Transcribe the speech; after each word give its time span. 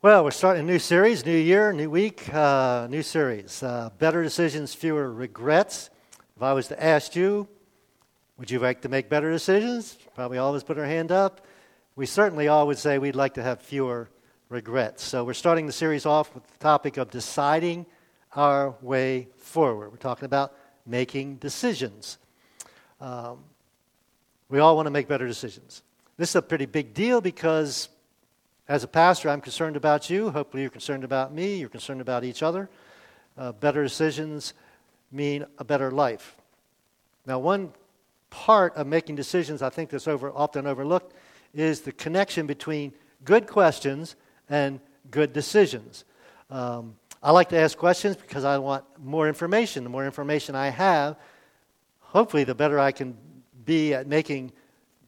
Well, 0.00 0.22
we're 0.22 0.30
starting 0.30 0.62
a 0.62 0.64
new 0.64 0.78
series, 0.78 1.26
new 1.26 1.36
year, 1.36 1.72
new 1.72 1.90
week, 1.90 2.32
uh, 2.32 2.86
new 2.88 3.02
series. 3.02 3.64
Uh, 3.64 3.90
better 3.98 4.22
decisions, 4.22 4.72
fewer 4.72 5.12
regrets. 5.12 5.90
If 6.36 6.42
I 6.44 6.52
was 6.52 6.68
to 6.68 6.80
ask 6.80 7.16
you, 7.16 7.48
would 8.36 8.48
you 8.48 8.60
like 8.60 8.82
to 8.82 8.88
make 8.88 9.08
better 9.08 9.28
decisions? 9.28 9.98
Probably 10.14 10.38
all 10.38 10.50
of 10.50 10.54
us 10.54 10.62
put 10.62 10.78
our 10.78 10.84
hand 10.84 11.10
up. 11.10 11.44
We 11.96 12.06
certainly 12.06 12.46
all 12.46 12.68
would 12.68 12.78
say 12.78 12.98
we'd 12.98 13.16
like 13.16 13.34
to 13.34 13.42
have 13.42 13.60
fewer 13.60 14.08
regrets. 14.48 15.02
So 15.02 15.24
we're 15.24 15.34
starting 15.34 15.66
the 15.66 15.72
series 15.72 16.06
off 16.06 16.32
with 16.32 16.46
the 16.46 16.58
topic 16.58 16.96
of 16.96 17.10
deciding 17.10 17.84
our 18.36 18.76
way 18.80 19.26
forward. 19.36 19.90
We're 19.90 19.96
talking 19.96 20.26
about 20.26 20.54
making 20.86 21.38
decisions. 21.38 22.18
Um, 23.00 23.40
we 24.48 24.60
all 24.60 24.76
want 24.76 24.86
to 24.86 24.92
make 24.92 25.08
better 25.08 25.26
decisions. 25.26 25.82
This 26.16 26.28
is 26.28 26.36
a 26.36 26.42
pretty 26.42 26.66
big 26.66 26.94
deal 26.94 27.20
because 27.20 27.88
as 28.68 28.84
a 28.84 28.88
pastor, 28.88 29.30
I'm 29.30 29.40
concerned 29.40 29.76
about 29.76 30.10
you. 30.10 30.30
Hopefully, 30.30 30.62
you're 30.62 30.70
concerned 30.70 31.02
about 31.02 31.32
me. 31.32 31.56
You're 31.56 31.70
concerned 31.70 32.02
about 32.02 32.22
each 32.22 32.42
other. 32.42 32.68
Uh, 33.36 33.52
better 33.52 33.82
decisions 33.82 34.52
mean 35.10 35.46
a 35.56 35.64
better 35.64 35.90
life. 35.90 36.36
Now, 37.24 37.38
one 37.38 37.72
part 38.28 38.76
of 38.76 38.86
making 38.86 39.16
decisions 39.16 39.62
I 39.62 39.70
think 39.70 39.88
that's 39.88 40.06
over, 40.06 40.30
often 40.30 40.66
overlooked 40.66 41.14
is 41.54 41.80
the 41.80 41.92
connection 41.92 42.46
between 42.46 42.92
good 43.24 43.46
questions 43.46 44.16
and 44.50 44.80
good 45.10 45.32
decisions. 45.32 46.04
Um, 46.50 46.96
I 47.22 47.30
like 47.32 47.48
to 47.50 47.58
ask 47.58 47.76
questions 47.76 48.16
because 48.16 48.44
I 48.44 48.58
want 48.58 48.84
more 49.02 49.28
information. 49.28 49.82
The 49.82 49.90
more 49.90 50.04
information 50.04 50.54
I 50.54 50.68
have, 50.68 51.16
hopefully, 52.00 52.44
the 52.44 52.54
better 52.54 52.78
I 52.78 52.92
can 52.92 53.16
be 53.64 53.94
at 53.94 54.06
making 54.06 54.52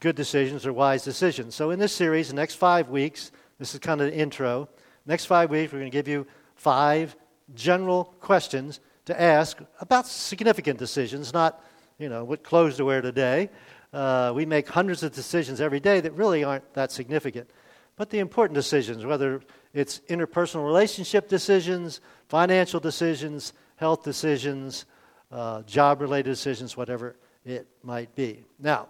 good 0.00 0.16
decisions 0.16 0.66
or 0.66 0.72
wise 0.72 1.04
decisions. 1.04 1.54
So, 1.54 1.70
in 1.70 1.78
this 1.78 1.94
series, 1.94 2.28
the 2.28 2.34
next 2.34 2.54
five 2.54 2.88
weeks, 2.88 3.30
this 3.60 3.74
is 3.74 3.78
kind 3.78 4.00
of 4.00 4.10
the 4.10 4.16
intro. 4.16 4.68
Next 5.04 5.26
five 5.26 5.50
weeks, 5.50 5.70
we're 5.70 5.80
going 5.80 5.90
to 5.90 5.96
give 5.96 6.08
you 6.08 6.26
five 6.56 7.14
general 7.54 8.04
questions 8.20 8.80
to 9.04 9.20
ask 9.20 9.58
about 9.80 10.06
significant 10.06 10.78
decisions, 10.78 11.34
not, 11.34 11.62
you 11.98 12.08
know, 12.08 12.24
what 12.24 12.42
clothes 12.42 12.78
to 12.78 12.86
wear 12.86 13.02
today. 13.02 13.50
Uh, 13.92 14.32
we 14.34 14.46
make 14.46 14.66
hundreds 14.66 15.02
of 15.02 15.12
decisions 15.12 15.60
every 15.60 15.78
day 15.78 16.00
that 16.00 16.12
really 16.12 16.42
aren't 16.42 16.72
that 16.72 16.90
significant. 16.90 17.50
But 17.96 18.08
the 18.08 18.20
important 18.20 18.54
decisions, 18.54 19.04
whether 19.04 19.42
it's 19.74 20.00
interpersonal 20.08 20.64
relationship 20.64 21.28
decisions, 21.28 22.00
financial 22.28 22.80
decisions, 22.80 23.52
health 23.76 24.02
decisions, 24.02 24.86
uh, 25.30 25.62
job 25.62 26.00
related 26.00 26.30
decisions, 26.30 26.78
whatever 26.78 27.14
it 27.44 27.66
might 27.82 28.14
be. 28.14 28.42
Now, 28.58 28.88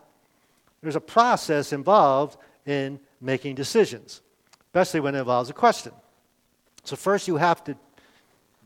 there's 0.80 0.96
a 0.96 1.00
process 1.00 1.72
involved 1.72 2.38
in 2.66 3.00
making 3.20 3.56
decisions 3.56 4.22
especially 4.70 5.00
when 5.00 5.16
it 5.16 5.18
involves 5.18 5.50
a 5.50 5.52
question. 5.52 5.92
So, 6.84 6.94
first, 6.94 7.26
you 7.26 7.36
have 7.38 7.64
to 7.64 7.76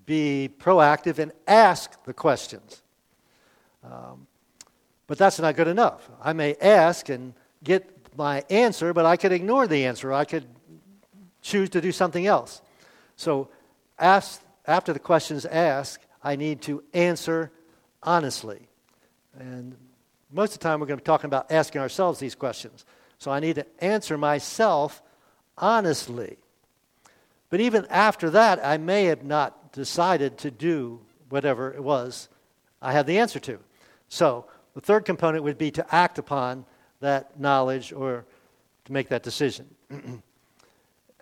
be 0.04 0.50
proactive 0.58 1.18
and 1.18 1.32
ask 1.46 2.02
the 2.04 2.12
questions. 2.12 2.82
Um, 3.82 4.26
but 5.06 5.16
that's 5.16 5.38
not 5.38 5.56
good 5.56 5.68
enough. 5.68 6.08
I 6.22 6.34
may 6.34 6.56
ask 6.60 7.08
and 7.08 7.32
get 7.62 7.90
my 8.16 8.44
answer, 8.50 8.92
but 8.92 9.06
I 9.06 9.16
could 9.16 9.32
ignore 9.32 9.66
the 9.66 9.86
answer. 9.86 10.12
I 10.12 10.26
could 10.26 10.44
choose 11.40 11.70
to 11.70 11.80
do 11.80 11.90
something 11.90 12.26
else. 12.26 12.60
So, 13.16 13.48
ask, 13.98 14.42
after 14.66 14.92
the 14.92 14.98
question's 14.98 15.46
asked, 15.46 16.06
I 16.22 16.36
need 16.36 16.60
to 16.62 16.84
answer 16.92 17.50
honestly. 18.02 18.68
And 19.38 19.74
most 20.30 20.52
of 20.52 20.58
the 20.58 20.64
time, 20.64 20.80
we're 20.80 20.86
going 20.86 20.98
to 20.98 21.02
be 21.02 21.06
talking 21.06 21.28
about 21.28 21.50
asking 21.50 21.80
ourselves 21.80 22.20
these 22.20 22.34
questions. 22.34 22.84
So, 23.18 23.30
I 23.30 23.40
need 23.40 23.54
to 23.56 23.66
answer 23.82 24.18
myself 24.18 25.00
honestly. 25.58 26.38
But 27.50 27.60
even 27.60 27.86
after 27.86 28.30
that, 28.30 28.64
I 28.64 28.78
may 28.78 29.04
have 29.04 29.24
not 29.24 29.72
decided 29.72 30.38
to 30.38 30.50
do 30.50 31.00
whatever 31.28 31.72
it 31.72 31.82
was 31.82 32.28
I 32.84 32.92
had 32.92 33.06
the 33.06 33.18
answer 33.18 33.40
to. 33.40 33.58
So 34.08 34.44
the 34.74 34.80
third 34.80 35.06
component 35.06 35.42
would 35.42 35.56
be 35.56 35.70
to 35.72 35.94
act 35.94 36.18
upon 36.18 36.66
that 37.00 37.40
knowledge 37.40 37.92
or 37.92 38.26
to 38.84 38.92
make 38.92 39.08
that 39.08 39.22
decision. 39.22 39.66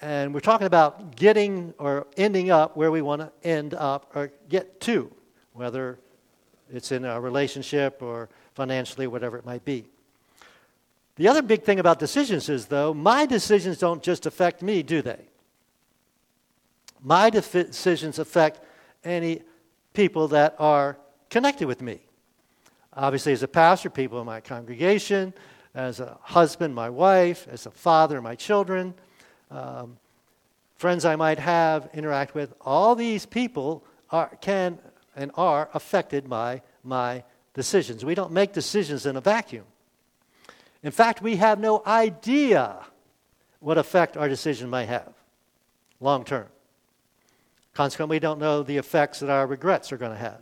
and 0.01 0.35
we're 0.35 0.41
talking 0.41 0.67
about 0.67 1.15
getting 1.15 1.73
or 1.79 2.09
ending 2.17 2.51
up 2.51 2.77
where 2.77 2.91
we 2.91 3.01
want 3.01 3.21
to 3.23 3.31
end 3.49 3.75
up 3.75 4.11
or 4.17 4.33
get 4.49 4.81
to, 4.81 5.11
whether 5.53 5.99
it's 6.73 6.91
in 6.91 7.05
a 7.05 7.21
relationship 7.21 8.03
or 8.03 8.29
financially, 8.55 9.07
whatever 9.07 9.39
it 9.39 9.47
might 9.47 9.65
be. 9.65 9.87
The 11.23 11.29
other 11.29 11.43
big 11.43 11.63
thing 11.63 11.79
about 11.79 12.01
decisions 12.01 12.49
is, 12.49 12.67
though, 12.67 12.93
my 12.93 13.27
decisions 13.27 13.79
don't 13.79 14.03
just 14.03 14.27
affect 14.27 14.61
me, 14.61 14.83
do 14.83 15.03
they? 15.03 15.21
My 17.01 17.31
decisions 17.31 18.19
affect 18.19 18.59
any 19.05 19.43
people 19.95 20.27
that 20.27 20.57
are 20.59 20.99
connected 21.31 21.69
with 21.69 21.81
me. 21.81 22.01
Obviously, 22.93 23.33
as 23.33 23.45
a 23.45 23.47
pastor, 23.47 23.89
people 23.89 24.19
in 24.19 24.27
my 24.27 24.41
congregation, 24.41 25.33
as 25.77 26.01
a 26.01 26.19
husband, 26.23 26.75
my 26.75 26.91
wife, 26.91 27.47
as 27.49 27.67
a 27.67 27.71
father, 27.71 28.21
my 28.21 28.35
children, 28.35 28.93
um, 29.53 29.99
friends 30.75 31.05
I 31.05 31.15
might 31.15 31.39
have, 31.39 31.89
interact 31.95 32.35
with, 32.35 32.53
all 32.61 32.97
these 32.97 33.27
people 33.27 33.85
are, 34.11 34.37
can 34.41 34.77
and 35.15 35.31
are 35.37 35.71
affected 35.73 36.29
by 36.29 36.63
my 36.83 37.23
decisions. 37.55 38.05
We 38.05 38.17
don't 38.17 38.33
make 38.33 38.53
decisions 38.53 39.07
in 39.07 39.17
a 39.17 39.21
vacuum. 39.21 39.67
In 40.83 40.91
fact, 40.91 41.23
we 41.23 41.37
have 41.37 41.61
no 41.61 41.83
idea 41.87 42.85
what 43.61 43.79
effect 43.79 44.17
our 44.17 44.29
decision 44.29 44.69
might 44.69 44.89
have 44.89 45.13
long 46.01 46.25
term. 46.25 46.47
Consequently, 47.75 48.17
we 48.17 48.21
don't 48.21 48.41
know 48.41 48.63
the 48.63 48.77
effects 48.77 49.21
that 49.21 49.31
our 49.31 49.47
regrets 49.47 49.93
are 49.93 49.97
going 49.97 50.13
to 50.13 50.19
have. 50.19 50.41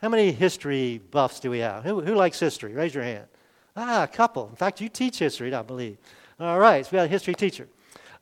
How 0.00 0.08
many 0.08 0.30
history 0.30 1.00
buffs 1.10 1.40
do 1.40 1.50
we 1.50 1.58
have? 1.60 1.82
Who, 1.82 2.02
who 2.02 2.14
likes 2.14 2.38
history? 2.38 2.72
Raise 2.74 2.94
your 2.94 3.02
hand. 3.02 3.26
Ah, 3.74 4.04
a 4.04 4.06
couple. 4.06 4.48
In 4.48 4.54
fact, 4.54 4.80
you 4.80 4.88
teach 4.88 5.18
history, 5.18 5.52
I 5.52 5.62
believe. 5.62 5.96
All 6.38 6.58
right, 6.58 6.84
so 6.84 6.90
we 6.92 6.96
got 6.96 7.04
a 7.04 7.08
history 7.08 7.34
teacher. 7.34 7.66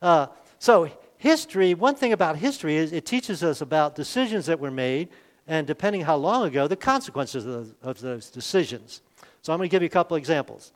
Uh, 0.01 0.27
so, 0.57 0.89
history, 1.17 1.73
one 1.73 1.95
thing 1.95 2.13
about 2.13 2.37
history 2.37 2.77
is 2.77 2.93
it 2.93 3.05
teaches 3.05 3.43
us 3.43 3.61
about 3.61 3.95
decisions 3.95 4.45
that 4.45 4.59
were 4.59 4.71
made, 4.71 5.09
and 5.47 5.67
depending 5.67 6.01
how 6.01 6.15
long 6.15 6.45
ago, 6.47 6.67
the 6.67 6.75
consequences 6.75 7.45
of 7.45 7.51
those, 7.51 7.73
of 7.81 7.99
those 7.99 8.29
decisions. 8.29 9.01
So, 9.41 9.53
I'm 9.53 9.59
going 9.59 9.69
to 9.69 9.71
give 9.71 9.81
you 9.81 9.87
a 9.87 9.89
couple 9.89 10.17
examples. 10.17 10.71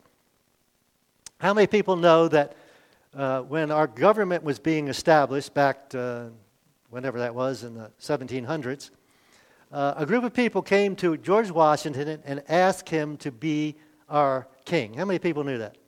How 1.40 1.54
many 1.54 1.66
people 1.66 1.96
know 1.96 2.28
that 2.28 2.54
uh, 3.16 3.40
when 3.40 3.70
our 3.70 3.86
government 3.86 4.44
was 4.44 4.58
being 4.58 4.88
established 4.88 5.54
back 5.54 5.88
to, 5.88 6.32
whenever 6.90 7.18
that 7.20 7.34
was 7.34 7.64
in 7.64 7.72
the 7.72 7.90
1700s, 7.98 8.90
uh, 9.72 9.94
a 9.96 10.04
group 10.04 10.22
of 10.22 10.34
people 10.34 10.60
came 10.60 10.94
to 10.96 11.16
George 11.16 11.50
Washington 11.50 12.20
and 12.26 12.42
asked 12.50 12.90
him 12.90 13.16
to 13.16 13.32
be 13.32 13.74
our 14.10 14.48
king. 14.66 14.92
How 14.92 15.06
many 15.06 15.18
people 15.18 15.42
knew 15.42 15.56
that? 15.56 15.78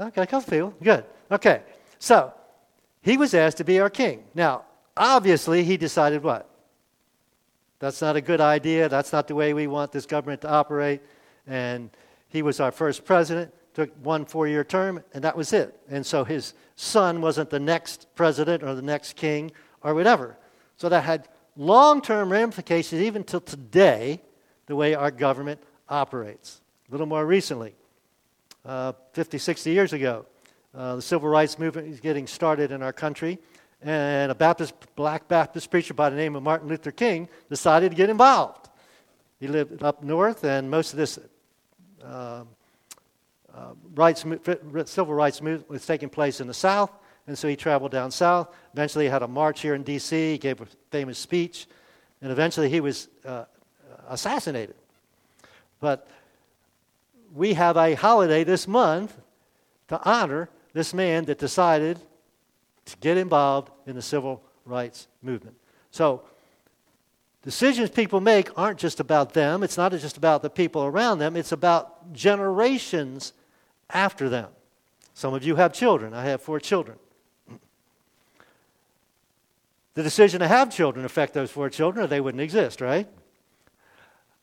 Okay, 0.00 0.22
a 0.22 0.26
couple 0.26 0.50
people. 0.50 0.74
Good. 0.82 1.04
Okay. 1.30 1.60
So, 1.98 2.32
he 3.02 3.18
was 3.18 3.34
asked 3.34 3.58
to 3.58 3.64
be 3.64 3.78
our 3.78 3.90
king. 3.90 4.24
Now, 4.34 4.64
obviously, 4.96 5.64
he 5.64 5.76
decided 5.76 6.22
what? 6.22 6.48
That's 7.78 8.00
not 8.00 8.16
a 8.16 8.22
good 8.22 8.40
idea. 8.40 8.88
That's 8.88 9.12
not 9.12 9.28
the 9.28 9.34
way 9.34 9.52
we 9.52 9.66
want 9.66 9.92
this 9.92 10.06
government 10.06 10.40
to 10.42 10.48
operate. 10.48 11.02
And 11.46 11.90
he 12.28 12.40
was 12.40 12.58
our 12.58 12.72
first 12.72 13.04
president 13.04 13.52
took 13.78 13.94
one 14.04 14.24
four 14.24 14.48
year 14.48 14.64
term, 14.64 15.04
and 15.14 15.22
that 15.22 15.36
was 15.36 15.52
it. 15.52 15.78
And 15.88 16.04
so 16.04 16.24
his 16.24 16.54
son 16.74 17.20
wasn't 17.20 17.48
the 17.48 17.60
next 17.60 18.08
president 18.16 18.64
or 18.64 18.74
the 18.74 18.82
next 18.82 19.14
king 19.14 19.52
or 19.82 19.94
whatever. 19.94 20.36
So 20.78 20.88
that 20.88 21.04
had 21.04 21.28
long 21.56 22.02
term 22.02 22.32
ramifications, 22.32 23.00
even 23.00 23.22
till 23.22 23.40
today, 23.40 24.20
the 24.66 24.74
way 24.74 24.96
our 24.96 25.12
government 25.12 25.60
operates. 25.88 26.60
A 26.88 26.90
little 26.90 27.06
more 27.06 27.24
recently, 27.24 27.76
uh, 28.64 28.94
50, 29.12 29.38
60 29.38 29.70
years 29.70 29.92
ago, 29.92 30.26
uh, 30.74 30.96
the 30.96 31.02
civil 31.02 31.28
rights 31.28 31.56
movement 31.56 31.86
is 31.86 32.00
getting 32.00 32.26
started 32.26 32.72
in 32.72 32.82
our 32.82 32.92
country, 32.92 33.38
and 33.80 34.32
a 34.32 34.34
Baptist, 34.34 34.74
black 34.96 35.28
Baptist 35.28 35.70
preacher 35.70 35.94
by 35.94 36.10
the 36.10 36.16
name 36.16 36.34
of 36.34 36.42
Martin 36.42 36.66
Luther 36.66 36.90
King 36.90 37.28
decided 37.48 37.92
to 37.92 37.96
get 37.96 38.10
involved. 38.10 38.70
He 39.38 39.46
lived 39.46 39.84
up 39.84 40.02
north, 40.02 40.42
and 40.42 40.68
most 40.68 40.92
of 40.92 40.96
this 40.96 41.20
uh, 42.04 42.42
uh, 43.58 43.74
rights, 43.96 44.24
civil 44.84 45.14
rights 45.14 45.42
movement 45.42 45.68
was 45.68 45.84
taking 45.84 46.08
place 46.08 46.40
in 46.40 46.46
the 46.46 46.54
South, 46.54 46.92
and 47.26 47.36
so 47.36 47.48
he 47.48 47.56
traveled 47.56 47.90
down 47.90 48.10
south. 48.10 48.54
Eventually, 48.72 49.06
he 49.06 49.10
had 49.10 49.22
a 49.22 49.28
march 49.28 49.60
here 49.62 49.74
in 49.74 49.82
D.C., 49.82 50.32
he 50.32 50.38
gave 50.38 50.60
a 50.60 50.66
famous 50.90 51.18
speech, 51.18 51.66
and 52.22 52.30
eventually 52.30 52.70
he 52.70 52.80
was 52.80 53.08
uh, 53.24 53.44
assassinated. 54.08 54.76
But 55.80 56.06
we 57.34 57.54
have 57.54 57.76
a 57.76 57.94
holiday 57.94 58.44
this 58.44 58.68
month 58.68 59.16
to 59.88 60.00
honor 60.08 60.48
this 60.72 60.94
man 60.94 61.24
that 61.24 61.38
decided 61.38 61.98
to 62.84 62.96
get 62.98 63.16
involved 63.16 63.70
in 63.86 63.96
the 63.96 64.02
civil 64.02 64.42
rights 64.64 65.08
movement. 65.20 65.56
So, 65.90 66.22
Decisions 67.42 67.88
people 67.88 68.20
make 68.20 68.50
aren't 68.58 68.78
just 68.78 69.00
about 69.00 69.32
them, 69.32 69.62
it's 69.62 69.78
not 69.78 69.92
just 69.92 70.16
about 70.16 70.42
the 70.42 70.50
people 70.50 70.84
around 70.84 71.18
them, 71.18 71.36
it's 71.36 71.52
about 71.52 72.12
generations 72.12 73.32
after 73.90 74.28
them. 74.28 74.50
Some 75.14 75.34
of 75.34 75.44
you 75.44 75.56
have 75.56 75.72
children. 75.72 76.14
I 76.14 76.24
have 76.24 76.40
four 76.40 76.60
children. 76.60 76.98
the 79.98 80.04
decision 80.04 80.38
to 80.38 80.46
have 80.46 80.70
children 80.70 81.04
affect 81.04 81.34
those 81.34 81.50
four 81.50 81.68
children, 81.68 82.04
or 82.04 82.06
they 82.06 82.20
wouldn't 82.20 82.40
exist, 82.40 82.80
right? 82.80 83.08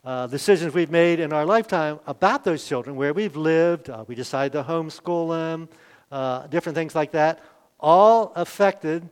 Uh, 0.04 0.28
decisions 0.28 0.74
we've 0.74 0.92
made 0.92 1.22
in 1.22 1.32
our 1.32 1.46
lifetime 1.46 1.98
about 2.06 2.44
those 2.44 2.68
children, 2.68 2.98
where 2.98 3.14
we've 3.14 3.38
lived, 3.38 3.90
uh, 3.90 4.04
we 4.06 4.16
decided 4.16 4.52
to 4.52 4.62
homeschool 4.64 5.30
them, 5.30 5.70
uh, 6.12 6.46
different 6.48 6.76
things 6.76 6.94
like 6.94 7.12
that, 7.12 7.42
all 7.80 8.34
affected 8.36 9.10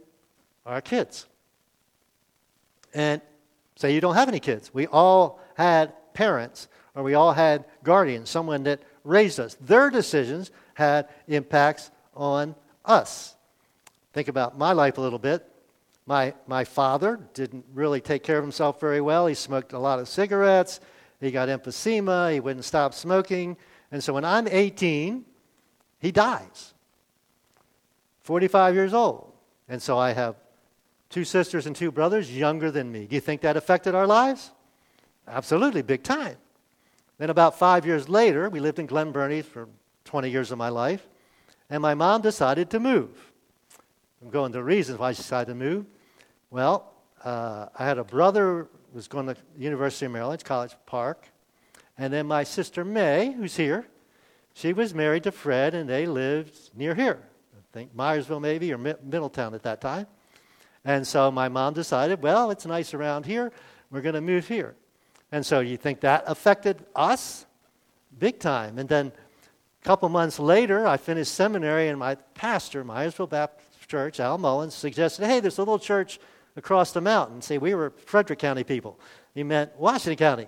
our 0.65 0.81
kids. 0.81 1.27
And 2.94 3.21
say 3.77 3.94
you 3.94 4.01
don't 4.01 4.15
have 4.15 4.27
any 4.27 4.41
kids. 4.41 4.74
We 4.74 4.85
all 4.88 5.39
had 5.56 5.94
parents, 6.13 6.68
or 6.94 7.03
we 7.03 7.13
all 7.13 7.31
had 7.31 7.63
guardians, 7.83 8.30
someone 8.30 8.63
that 8.63 8.81
raised 9.04 9.40
us. 9.40 9.56
Their 9.62 9.90
decisions 9.90 10.52
had 10.74 11.08
impacts 11.28 11.92
on 12.16 12.56
us. 12.86 13.36
Think 14.14 14.28
about 14.28 14.58
my 14.58 14.74
life 14.74 14.98
a 14.98 15.02
little 15.02 15.20
bit. 15.20 15.50
My, 16.06 16.34
my 16.48 16.64
father 16.64 17.20
didn't 17.34 17.66
really 17.74 18.02
take 18.02 18.24
care 18.24 18.38
of 18.38 18.44
himself 18.44 18.80
very 18.80 19.02
well. 19.02 19.28
He 19.28 19.36
smoked 19.36 19.74
a 19.74 19.80
lot 19.80 20.00
of 20.00 20.10
cigarettes. 20.10 20.80
He 21.20 21.32
got 21.32 21.48
emphysema. 21.48 22.34
He 22.34 22.40
wouldn't 22.40 22.66
stop 22.66 22.94
smoking. 22.94 23.58
And 23.92 24.04
so 24.04 24.14
when 24.14 24.26
I'm 24.26 24.48
18, 24.48 25.24
he 26.00 26.12
dies. 26.12 26.74
45 28.24 28.76
years 28.76 28.94
old. 28.94 29.32
And 29.70 29.82
so 29.82 29.98
I 29.98 30.12
have 30.12 30.36
two 31.10 31.24
sisters 31.24 31.66
and 31.66 31.76
two 31.76 31.92
brothers 31.92 32.36
younger 32.36 32.72
than 32.72 32.92
me. 32.92 33.06
Do 33.06 33.16
you 33.16 33.22
think 33.22 33.42
that 33.42 33.56
affected 33.56 33.96
our 33.96 34.08
lives? 34.08 34.52
Absolutely, 35.28 35.82
big 35.82 36.04
time. 36.04 36.36
Then, 37.24 37.30
about 37.30 37.58
five 37.58 37.86
years 37.86 38.10
later, 38.10 38.50
we 38.50 38.60
lived 38.60 38.80
in 38.80 38.86
Glen 38.86 39.14
Burnie 39.14 39.44
for 39.44 39.70
20 40.04 40.30
years 40.30 40.52
of 40.52 40.58
my 40.58 40.68
life, 40.68 41.08
and 41.70 41.81
my 41.81 41.94
mom 41.94 42.22
decided 42.22 42.70
to 42.72 42.81
move. 42.81 43.31
I'm 44.22 44.30
going 44.30 44.52
to 44.52 44.62
reasons 44.62 45.00
why 45.00 45.14
she 45.14 45.22
decided 45.22 45.54
to 45.54 45.56
move. 45.56 45.86
Well, 46.50 46.92
uh, 47.24 47.68
I 47.80 47.86
had 47.86 47.98
a 47.98 48.04
brother 48.04 48.68
who 48.92 48.96
was 48.96 49.08
going 49.08 49.28
to 49.28 49.38
University 49.58 50.06
of 50.06 50.12
Maryland, 50.12 50.44
College 50.44 50.75
Park, 50.86 51.30
and 51.98 52.12
then 52.12 52.28
my 52.28 52.44
sister 52.44 52.84
May, 52.84 53.31
who's 53.31 53.56
here, 53.56 53.88
she 54.54 54.74
was 54.74 54.94
married 54.94 55.24
to 55.24 55.31
Fred, 55.31 55.76
and 55.76 55.90
they 55.90 56.06
lived 56.06 56.72
near 56.76 56.94
here. 56.94 57.24
I 57.56 57.62
think 57.72 57.96
Myersville, 57.96 58.42
maybe, 58.42 58.74
or 58.74 58.78
Middletown 58.78 59.54
at 59.54 59.64
that 59.64 59.80
time. 59.80 60.08
And 60.84 61.08
so 61.08 61.31
my 61.31 61.48
mom 61.48 61.74
decided, 61.74 62.22
well, 62.22 62.52
it's 62.52 62.66
nice 62.66 62.94
around 62.94 63.26
here. 63.26 63.54
We're 63.92 64.02
going 64.02 64.16
to 64.16 64.19
move 64.19 64.46
here. 64.50 64.76
And 65.33 65.44
so 65.44 65.62
you 65.62 65.77
think 65.77 66.01
that 66.01 66.25
affected 66.27 66.85
us? 66.95 67.47
Big 68.19 68.38
time. 68.38 68.77
And 68.77 68.88
then 68.88 69.07
a 69.81 69.83
couple 69.83 70.07
months 70.07 70.38
later, 70.38 70.85
I 70.85 70.97
finished 70.97 71.33
seminary, 71.33 71.88
and 71.88 71.97
my 71.97 72.13
pastor, 72.35 72.85
Myersville 72.85 73.31
Baptist 73.31 73.89
Church, 73.89 74.19
Al 74.19 74.38
Mullins, 74.38 74.75
suggested, 74.75 75.25
hey, 75.25 75.39
there's 75.39 75.57
a 75.57 75.62
little 75.62 75.80
church 75.80 76.19
across 76.56 76.91
the 76.91 77.01
mountain. 77.01 77.41
See, 77.41 77.57
we 77.57 77.74
were 77.74 77.94
Frederick 78.06 78.38
County 78.38 78.63
people. 78.63 79.00
He 79.33 79.41
meant 79.41 79.75
Washington 79.75 80.18
County. 80.18 80.47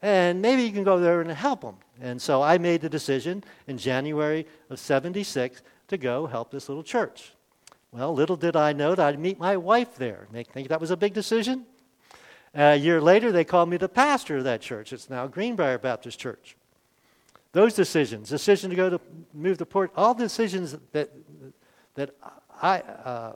And 0.00 0.40
maybe 0.40 0.62
you 0.62 0.70
can 0.70 0.84
go 0.84 1.00
there 1.00 1.20
and 1.20 1.28
help 1.32 1.62
them. 1.62 1.78
And 2.00 2.22
so 2.22 2.42
I 2.42 2.58
made 2.58 2.80
the 2.80 2.88
decision 2.88 3.42
in 3.66 3.76
January 3.76 4.46
of 4.70 4.78
76 4.78 5.62
to 5.88 5.96
go 5.98 6.28
help 6.28 6.52
this 6.52 6.68
little 6.68 6.84
church. 6.84 7.32
Well, 7.90 8.14
little 8.14 8.36
did 8.36 8.54
I 8.54 8.72
know 8.72 8.94
that 8.94 9.04
I'd 9.04 9.18
meet 9.18 9.40
my 9.40 9.56
wife 9.56 9.96
there. 9.96 10.28
Think 10.32 10.68
that 10.68 10.80
was 10.80 10.92
a 10.92 10.96
big 10.96 11.12
decision? 11.12 11.66
A 12.54 12.76
year 12.76 13.00
later, 13.00 13.32
they 13.32 13.44
called 13.44 13.68
me 13.68 13.76
the 13.76 13.88
pastor 13.88 14.38
of 14.38 14.44
that 14.44 14.60
church. 14.60 14.92
It's 14.92 15.08
now 15.08 15.26
Greenbrier 15.26 15.78
Baptist 15.78 16.18
Church. 16.18 16.56
Those 17.52 17.74
decisions, 17.74 18.28
decision 18.28 18.70
to 18.70 18.76
go 18.76 18.90
to 18.90 19.00
move 19.34 19.58
the 19.58 19.66
port, 19.66 19.92
all 19.96 20.14
decisions 20.14 20.76
that 20.92 21.10
that 21.94 22.14
I 22.62 22.78
uh, 22.80 23.32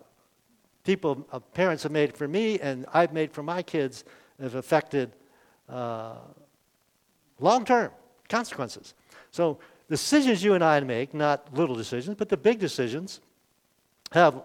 people, 0.85 1.27
uh, 1.33 1.41
parents 1.41 1.83
have 1.83 1.93
made 1.93 2.17
for 2.17 2.29
me, 2.29 2.59
and 2.61 2.87
I've 2.95 3.13
made 3.13 3.33
for 3.33 3.43
my 3.43 3.63
kids, 3.63 4.05
have 4.41 4.55
affected 4.55 5.13
uh, 5.69 6.15
long-term 7.41 7.91
consequences. 8.29 8.95
So 9.33 9.59
decisions 9.91 10.43
you 10.43 10.55
and 10.55 10.65
I 10.65 10.81
make, 10.81 11.13
not 11.13 11.53
little 11.53 11.75
decisions, 11.75 12.17
but 12.17 12.29
the 12.29 12.37
big 12.37 12.59
decisions, 12.59 13.21
have 14.13 14.43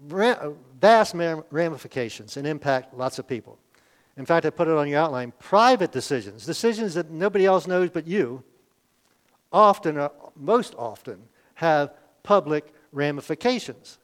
vast 0.00 1.14
ramifications 1.50 2.36
and 2.36 2.46
impact 2.46 2.94
lots 2.94 3.18
of 3.18 3.26
people. 3.26 3.58
In 4.16 4.26
fact, 4.26 4.44
I 4.46 4.50
put 4.50 4.68
it 4.68 4.74
on 4.74 4.88
your 4.88 5.00
outline 5.00 5.32
private 5.38 5.92
decisions, 5.92 6.44
decisions 6.44 6.94
that 6.94 7.10
nobody 7.10 7.46
else 7.46 7.66
knows 7.66 7.90
but 7.90 8.06
you, 8.06 8.42
often, 9.52 9.98
or 9.98 10.10
most 10.36 10.74
often, 10.76 11.22
have 11.54 11.94
public 12.22 12.72
ramifications. 12.92 13.98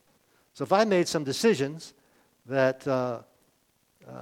So 0.54 0.64
if 0.64 0.72
I 0.72 0.84
made 0.84 1.08
some 1.08 1.24
decisions 1.24 1.92
that 2.46 2.86
uh, 2.86 3.20
uh, 4.08 4.12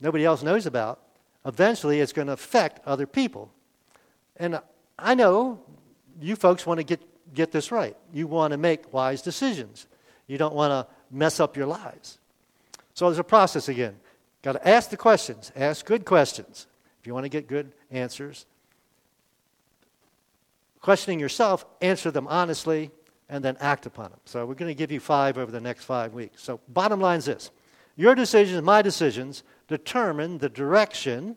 nobody 0.00 0.24
else 0.24 0.42
knows 0.42 0.66
about, 0.66 1.00
eventually 1.46 2.00
it's 2.00 2.12
going 2.12 2.26
to 2.26 2.34
affect 2.34 2.86
other 2.86 3.06
people. 3.06 3.50
And 4.36 4.60
I 4.98 5.14
know 5.14 5.60
you 6.20 6.36
folks 6.36 6.66
want 6.66 6.78
to 6.78 6.84
get, 6.84 7.00
get 7.34 7.50
this 7.50 7.72
right. 7.72 7.96
You 8.12 8.26
want 8.26 8.52
to 8.52 8.58
make 8.58 8.92
wise 8.92 9.22
decisions. 9.22 9.86
You 10.26 10.38
don't 10.38 10.54
want 10.54 10.70
to 10.70 10.94
mess 11.10 11.40
up 11.40 11.56
your 11.56 11.66
lives. 11.66 12.18
So 12.94 13.06
there's 13.06 13.18
a 13.18 13.24
process 13.24 13.68
again. 13.68 13.96
Got 14.42 14.52
to 14.52 14.68
ask 14.68 14.90
the 14.90 14.96
questions, 14.96 15.52
ask 15.54 15.84
good 15.84 16.04
questions 16.04 16.66
if 17.00 17.06
you 17.06 17.14
want 17.14 17.24
to 17.24 17.30
get 17.30 17.46
good 17.46 17.72
answers. 17.90 18.46
Questioning 20.80 21.20
yourself, 21.20 21.66
answer 21.82 22.10
them 22.10 22.26
honestly, 22.28 22.90
and 23.28 23.44
then 23.44 23.56
act 23.60 23.86
upon 23.86 24.10
them. 24.10 24.20
So 24.24 24.46
we're 24.46 24.54
going 24.54 24.70
to 24.70 24.74
give 24.74 24.90
you 24.90 25.00
five 25.00 25.36
over 25.36 25.52
the 25.52 25.60
next 25.60 25.84
five 25.84 26.14
weeks. 26.14 26.42
So, 26.42 26.60
bottom 26.68 27.00
line 27.00 27.18
is 27.18 27.26
this 27.26 27.50
your 27.96 28.14
decisions, 28.14 28.62
my 28.62 28.80
decisions, 28.80 29.42
determine 29.68 30.38
the 30.38 30.48
direction, 30.48 31.36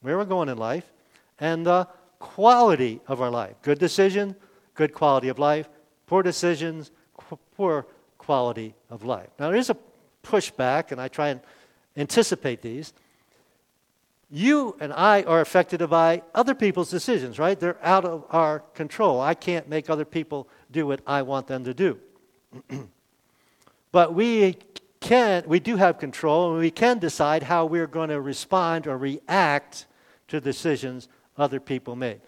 where 0.00 0.16
we're 0.16 0.24
going 0.24 0.48
in 0.48 0.56
life, 0.56 0.90
and 1.38 1.66
the 1.66 1.86
quality 2.18 3.00
of 3.06 3.20
our 3.20 3.30
life. 3.30 3.56
Good 3.62 3.78
decision, 3.78 4.34
good 4.74 4.94
quality 4.94 5.28
of 5.28 5.38
life. 5.38 5.68
Poor 6.06 6.22
decisions, 6.22 6.90
poor 7.56 7.86
quality 8.22 8.74
of 8.88 9.04
life. 9.04 9.28
Now, 9.38 9.48
there 9.48 9.58
is 9.58 9.68
a 9.68 9.76
pushback, 10.22 10.92
and 10.92 11.00
I 11.00 11.08
try 11.08 11.28
and 11.28 11.40
anticipate 11.96 12.62
these. 12.62 12.92
You 14.30 14.76
and 14.80 14.92
I 14.92 15.22
are 15.24 15.40
affected 15.40 15.86
by 15.90 16.22
other 16.34 16.54
people's 16.54 16.88
decisions, 16.88 17.38
right? 17.38 17.58
They're 17.58 17.84
out 17.84 18.04
of 18.04 18.24
our 18.30 18.60
control. 18.74 19.20
I 19.20 19.34
can't 19.34 19.68
make 19.68 19.90
other 19.90 20.04
people 20.04 20.48
do 20.70 20.86
what 20.86 21.00
I 21.06 21.22
want 21.22 21.48
them 21.48 21.64
to 21.64 21.74
do. 21.74 21.98
but 23.92 24.14
we 24.14 24.56
can, 25.00 25.42
we 25.46 25.58
do 25.58 25.76
have 25.76 25.98
control, 25.98 26.52
and 26.52 26.60
we 26.60 26.70
can 26.70 26.98
decide 27.00 27.42
how 27.42 27.66
we're 27.66 27.88
going 27.88 28.10
to 28.10 28.20
respond 28.20 28.86
or 28.86 28.96
react 28.96 29.86
to 30.28 30.40
decisions 30.40 31.08
other 31.36 31.58
people 31.58 31.96
make. 31.96 32.20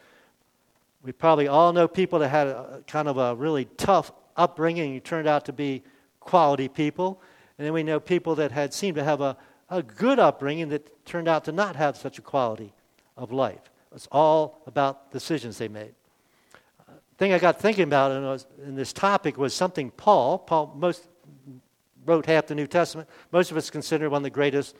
We 1.04 1.12
probably 1.12 1.46
all 1.46 1.72
know 1.72 1.86
people 1.86 2.18
that 2.18 2.30
had 2.30 2.48
a, 2.48 2.82
kind 2.86 3.06
of 3.06 3.16
a 3.16 3.36
really 3.36 3.66
tough 3.76 4.10
upbringing 4.36 5.00
turned 5.00 5.28
out 5.28 5.44
to 5.46 5.52
be 5.52 5.82
quality 6.20 6.68
people. 6.68 7.20
And 7.58 7.66
then 7.66 7.72
we 7.72 7.82
know 7.82 8.00
people 8.00 8.34
that 8.36 8.50
had 8.52 8.74
seemed 8.74 8.96
to 8.96 9.04
have 9.04 9.20
a, 9.20 9.36
a 9.70 9.82
good 9.82 10.18
upbringing 10.18 10.70
that 10.70 11.04
turned 11.04 11.28
out 11.28 11.44
to 11.44 11.52
not 11.52 11.76
have 11.76 11.96
such 11.96 12.18
a 12.18 12.22
quality 12.22 12.72
of 13.16 13.32
life. 13.32 13.70
It's 13.94 14.08
all 14.10 14.62
about 14.66 15.12
decisions 15.12 15.58
they 15.58 15.68
made. 15.68 15.94
The 16.86 17.18
thing 17.18 17.32
I 17.32 17.38
got 17.38 17.60
thinking 17.60 17.84
about 17.84 18.10
in, 18.58 18.66
in 18.68 18.74
this 18.74 18.92
topic 18.92 19.38
was 19.38 19.54
something 19.54 19.90
Paul, 19.92 20.38
Paul 20.38 20.74
most 20.76 21.06
wrote 22.04 22.26
half 22.26 22.46
the 22.46 22.54
New 22.54 22.66
Testament. 22.66 23.08
Most 23.30 23.50
of 23.50 23.56
us 23.56 23.70
consider 23.70 24.10
one 24.10 24.18
of 24.18 24.24
the 24.24 24.30
greatest 24.30 24.76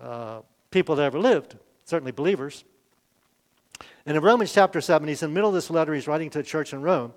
uh, 0.00 0.40
people 0.70 0.94
that 0.96 1.02
ever 1.02 1.18
lived, 1.18 1.56
certainly 1.84 2.12
believers. 2.12 2.64
And 4.06 4.16
in 4.16 4.22
Romans 4.22 4.52
chapter 4.52 4.80
7, 4.80 5.06
he's 5.08 5.22
in 5.22 5.30
the 5.30 5.34
middle 5.34 5.50
of 5.50 5.54
this 5.54 5.70
letter 5.70 5.94
he's 5.94 6.06
writing 6.06 6.30
to 6.30 6.40
a 6.40 6.42
church 6.42 6.72
in 6.72 6.80
Rome. 6.82 7.12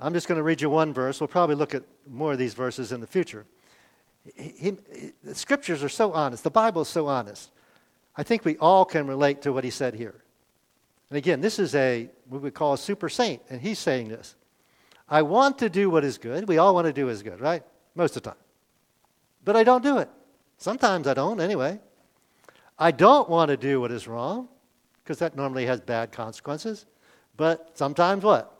I'm 0.00 0.12
just 0.12 0.28
going 0.28 0.36
to 0.36 0.42
read 0.42 0.60
you 0.60 0.70
one 0.70 0.92
verse. 0.92 1.20
We'll 1.20 1.28
probably 1.28 1.54
look 1.54 1.74
at 1.74 1.84
more 2.08 2.32
of 2.32 2.38
these 2.38 2.54
verses 2.54 2.92
in 2.92 3.00
the 3.00 3.06
future. 3.06 3.46
He, 4.36 4.54
he, 4.58 5.12
the 5.22 5.34
scriptures 5.34 5.82
are 5.82 5.88
so 5.88 6.12
honest. 6.12 6.44
The 6.44 6.50
Bible 6.50 6.82
is 6.82 6.88
so 6.88 7.06
honest. 7.06 7.50
I 8.16 8.22
think 8.22 8.44
we 8.44 8.56
all 8.58 8.84
can 8.84 9.06
relate 9.06 9.42
to 9.42 9.52
what 9.52 9.64
he 9.64 9.70
said 9.70 9.94
here. 9.94 10.22
And 11.10 11.16
again, 11.18 11.40
this 11.40 11.58
is 11.58 11.74
a 11.74 12.08
we 12.28 12.50
call 12.50 12.72
a 12.72 12.78
super 12.78 13.08
saint, 13.08 13.42
and 13.50 13.60
he's 13.60 13.78
saying 13.78 14.08
this. 14.08 14.34
I 15.08 15.22
want 15.22 15.58
to 15.58 15.68
do 15.68 15.90
what 15.90 16.04
is 16.04 16.16
good. 16.16 16.48
We 16.48 16.58
all 16.58 16.74
want 16.74 16.86
to 16.86 16.92
do 16.92 17.06
what 17.06 17.12
is 17.12 17.22
good, 17.22 17.40
right? 17.40 17.62
Most 17.94 18.16
of 18.16 18.22
the 18.22 18.30
time. 18.30 18.38
But 19.44 19.56
I 19.56 19.64
don't 19.64 19.82
do 19.82 19.98
it. 19.98 20.08
Sometimes 20.56 21.06
I 21.06 21.14
don't, 21.14 21.40
anyway. 21.40 21.80
I 22.78 22.92
don't 22.92 23.28
want 23.28 23.50
to 23.50 23.56
do 23.56 23.80
what 23.80 23.92
is 23.92 24.08
wrong, 24.08 24.48
because 25.02 25.18
that 25.18 25.36
normally 25.36 25.66
has 25.66 25.80
bad 25.80 26.12
consequences. 26.12 26.86
But 27.36 27.72
sometimes 27.74 28.24
what? 28.24 28.56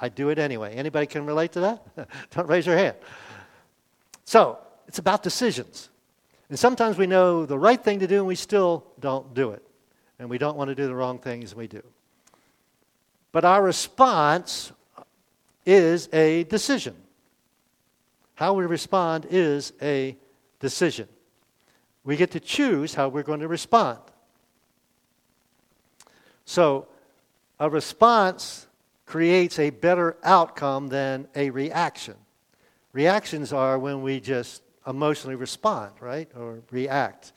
I 0.00 0.08
do 0.08 0.30
it 0.30 0.38
anyway. 0.38 0.74
Anybody 0.74 1.06
can 1.06 1.26
relate 1.26 1.52
to 1.52 1.60
that? 1.60 2.08
Don't 2.30 2.48
raise 2.48 2.66
your 2.66 2.76
hand. 2.76 2.96
So, 4.24 4.58
it's 4.88 4.98
about 4.98 5.22
decisions. 5.22 5.88
And 6.48 6.58
sometimes 6.58 6.98
we 6.98 7.06
know 7.06 7.46
the 7.46 7.58
right 7.58 7.82
thing 7.82 8.00
to 8.00 8.08
do 8.08 8.16
and 8.16 8.26
we 8.26 8.34
still 8.34 8.84
don't 8.98 9.34
do 9.34 9.52
it. 9.52 9.62
And 10.18 10.28
we 10.28 10.36
don't 10.36 10.56
want 10.56 10.68
to 10.68 10.74
do 10.74 10.88
the 10.88 10.94
wrong 10.94 11.18
things 11.18 11.54
we 11.54 11.68
do. 11.68 11.82
But 13.30 13.44
our 13.44 13.62
response 13.62 14.72
is 15.64 16.08
a 16.12 16.42
decision. 16.44 16.96
How 18.34 18.54
we 18.54 18.66
respond 18.66 19.28
is 19.30 19.72
a 19.80 20.16
decision. 20.58 21.06
We 22.02 22.16
get 22.16 22.32
to 22.32 22.40
choose 22.40 22.94
how 22.94 23.08
we're 23.08 23.22
going 23.22 23.40
to 23.40 23.48
respond. 23.48 24.00
So, 26.44 26.88
a 27.60 27.70
response 27.70 28.66
creates 29.10 29.58
a 29.58 29.70
better 29.70 30.16
outcome 30.22 30.86
than 30.86 31.26
a 31.34 31.50
reaction. 31.50 32.14
Reactions 32.92 33.52
are 33.52 33.76
when 33.76 34.02
we 34.02 34.20
just 34.20 34.62
emotionally 34.86 35.34
respond, 35.34 35.90
right? 35.98 36.30
Or 36.36 36.60
react. 36.70 37.32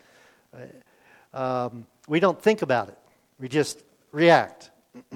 Um, 1.33 1.87
we 2.07 2.19
don't 2.19 2.39
think 2.39 2.61
about 2.61 2.89
it, 2.89 2.97
we 3.39 3.47
just 3.47 3.81
react. 4.11 4.69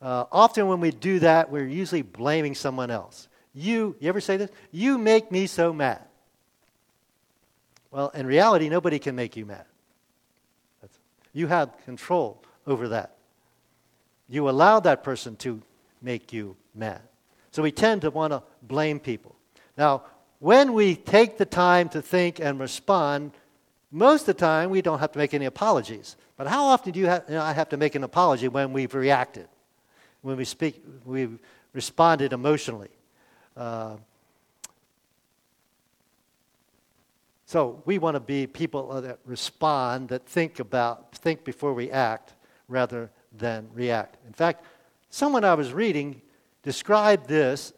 uh, 0.00 0.24
often 0.30 0.68
when 0.68 0.78
we 0.78 0.92
do 0.92 1.18
that, 1.18 1.50
we're 1.50 1.66
usually 1.66 2.02
blaming 2.02 2.54
someone 2.54 2.92
else. 2.92 3.26
You, 3.52 3.96
you 3.98 4.08
ever 4.08 4.20
say 4.20 4.36
this? 4.36 4.52
You 4.70 4.98
make 4.98 5.32
me 5.32 5.48
so 5.48 5.72
mad. 5.72 6.02
Well, 7.90 8.10
in 8.10 8.24
reality, 8.24 8.68
nobody 8.68 9.00
can 9.00 9.16
make 9.16 9.36
you 9.36 9.44
mad. 9.44 9.64
That's, 10.80 10.96
you 11.32 11.48
have 11.48 11.76
control 11.84 12.40
over 12.68 12.86
that. 12.90 13.15
You 14.28 14.48
allow 14.48 14.80
that 14.80 15.02
person 15.02 15.36
to 15.36 15.62
make 16.02 16.32
you 16.32 16.56
mad. 16.74 17.00
So 17.50 17.62
we 17.62 17.72
tend 17.72 18.02
to 18.02 18.10
want 18.10 18.32
to 18.32 18.42
blame 18.62 19.00
people. 19.00 19.34
Now, 19.78 20.02
when 20.38 20.74
we 20.74 20.94
take 20.94 21.38
the 21.38 21.46
time 21.46 21.88
to 21.90 22.02
think 22.02 22.40
and 22.40 22.60
respond, 22.60 23.32
most 23.90 24.22
of 24.22 24.26
the 24.26 24.34
time 24.34 24.70
we 24.70 24.82
don't 24.82 24.98
have 24.98 25.12
to 25.12 25.18
make 25.18 25.32
any 25.32 25.46
apologies. 25.46 26.16
But 26.36 26.46
how 26.46 26.66
often 26.66 26.92
do 26.92 27.00
you 27.00 27.06
have, 27.06 27.24
you 27.28 27.36
know, 27.36 27.42
I 27.42 27.52
have 27.52 27.70
to 27.70 27.76
make 27.76 27.94
an 27.94 28.04
apology 28.04 28.48
when 28.48 28.72
we've 28.72 28.94
reacted, 28.94 29.48
when 30.22 30.36
we 30.36 30.44
speak, 30.44 30.84
we've 31.04 31.38
responded 31.72 32.32
emotionally? 32.32 32.90
Uh, 33.56 33.96
so 37.46 37.80
we 37.86 37.98
want 37.98 38.16
to 38.16 38.20
be 38.20 38.46
people 38.46 39.00
that 39.00 39.18
respond, 39.24 40.10
that 40.10 40.26
think 40.26 40.58
about, 40.58 41.12
think 41.12 41.44
before 41.44 41.72
we 41.72 41.90
act, 41.90 42.34
rather 42.68 43.10
than 43.38 43.68
react. 43.72 44.16
In 44.26 44.32
fact, 44.32 44.64
someone 45.10 45.44
I 45.44 45.54
was 45.54 45.72
reading 45.72 46.20
described 46.62 47.28
this 47.28 47.72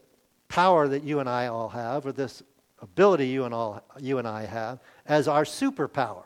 power 0.48 0.88
that 0.88 1.04
you 1.04 1.20
and 1.20 1.28
I 1.28 1.46
all 1.46 1.68
have, 1.68 2.06
or 2.06 2.12
this 2.12 2.42
ability 2.80 3.28
you 3.28 3.44
and 3.44 3.52
all 3.52 3.82
you 4.00 4.18
and 4.18 4.26
I 4.26 4.46
have, 4.46 4.80
as 5.06 5.28
our 5.28 5.44
superpower. 5.44 6.24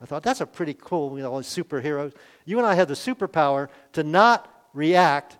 I 0.00 0.06
thought 0.06 0.22
that's 0.22 0.40
a 0.40 0.46
pretty 0.46 0.74
cool, 0.74 1.16
you 1.16 1.22
know, 1.22 1.32
superheroes. 1.32 2.14
You 2.44 2.58
and 2.58 2.66
I 2.66 2.74
have 2.74 2.88
the 2.88 2.94
superpower 2.94 3.68
to 3.92 4.02
not 4.02 4.66
react 4.72 5.36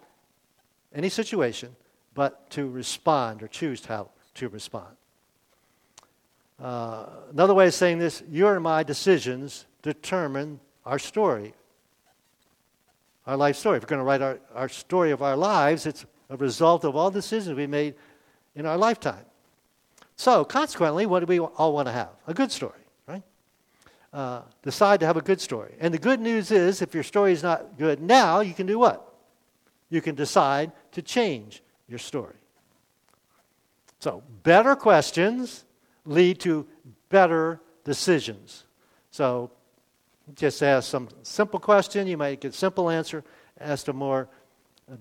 any 0.95 1.09
situation, 1.09 1.75
but 2.15 2.51
to 2.51 2.69
respond 2.69 3.43
or 3.43 3.49
choose 3.49 3.87
how 3.87 4.11
to 4.35 4.49
respond. 4.49 4.97
Uh, 6.61 7.07
another 7.31 7.55
way 7.55 7.67
of 7.67 7.75
saying 7.75 7.99
this, 7.99 8.23
your 8.29 8.55
and 8.55 8.63
my 8.63 8.83
decisions 8.83 9.65
determine 9.83 10.61
our 10.85 10.99
story, 10.99 11.55
our 13.31 13.37
life 13.37 13.55
story. 13.55 13.77
If 13.77 13.85
we're 13.85 13.91
going 13.91 14.01
to 14.01 14.05
write 14.05 14.23
our, 14.23 14.41
our 14.57 14.69
story 14.69 15.13
of 15.13 15.23
our 15.23 15.37
lives, 15.37 15.87
it's 15.87 16.05
a 16.31 16.37
result 16.37 16.85
of 16.85 16.97
all 16.97 17.13
decisions 17.13 17.57
we 17.57 17.69
made 17.69 17.95
in 18.57 18.67
our 18.67 18.77
lifetime. 18.77 19.25
So, 20.17 20.45
consequently, 20.45 21.07
what 21.07 21.21
do 21.21 21.27
we 21.27 21.39
all 21.39 21.73
want 21.73 21.87
to 21.87 21.93
have? 21.93 22.09
A 22.27 22.35
good 22.35 22.51
story, 22.51 22.81
right? 23.07 23.23
Uh, 24.13 24.43
decide 24.63 24.99
to 25.01 25.07
have 25.07 25.17
a 25.17 25.23
good 25.23 25.41
story. 25.41 25.77
And 25.79 25.95
the 25.95 25.99
good 25.99 26.19
news 26.19 26.51
is, 26.51 26.83
if 26.83 26.93
your 26.93 27.05
story 27.05 27.33
is 27.33 27.45
not 27.45 27.79
good 27.79 28.03
now, 28.03 28.41
you 28.41 28.53
can 28.53 28.67
do 28.67 28.81
what? 28.81 29.15
You 29.91 30.01
can 30.01 30.17
decide 30.17 30.73
to 30.91 31.01
change 31.01 31.63
your 31.89 32.01
story. 32.01 32.35
So, 34.01 34.25
better 34.43 34.75
questions 34.75 35.65
lead 36.05 36.41
to 36.41 36.67
better 37.11 37.61
decisions. 37.85 38.65
So, 39.13 39.53
just 40.35 40.63
ask 40.63 40.89
some 40.89 41.09
simple 41.23 41.61
question, 41.61 42.07
you 42.07 42.17
might 42.17 42.41
get 42.41 42.55
a 42.55 42.57
simple 42.57 42.91
answer. 42.91 43.25
Ask 43.61 43.89
a 43.89 43.93
more 43.93 44.29
uh, 44.91 44.97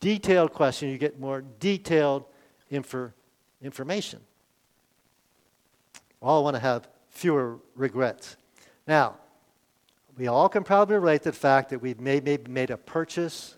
detailed 0.00 0.52
question, 0.52 0.88
you 0.88 0.98
get 0.98 1.18
more 1.18 1.42
detailed 1.58 2.24
infor- 2.70 3.12
information 3.62 4.20
all 6.22 6.44
want 6.44 6.54
to 6.54 6.60
have 6.60 6.88
fewer 7.08 7.58
regrets. 7.74 8.36
Now, 8.86 9.16
we 10.16 10.28
all 10.28 10.48
can 10.48 10.62
probably 10.62 10.96
relate 10.96 11.22
to 11.22 11.30
the 11.30 11.36
fact 11.36 11.70
that 11.70 11.80
we've 11.80 12.00
maybe 12.00 12.38
made 12.48 12.70
a 12.70 12.76
purchase, 12.76 13.56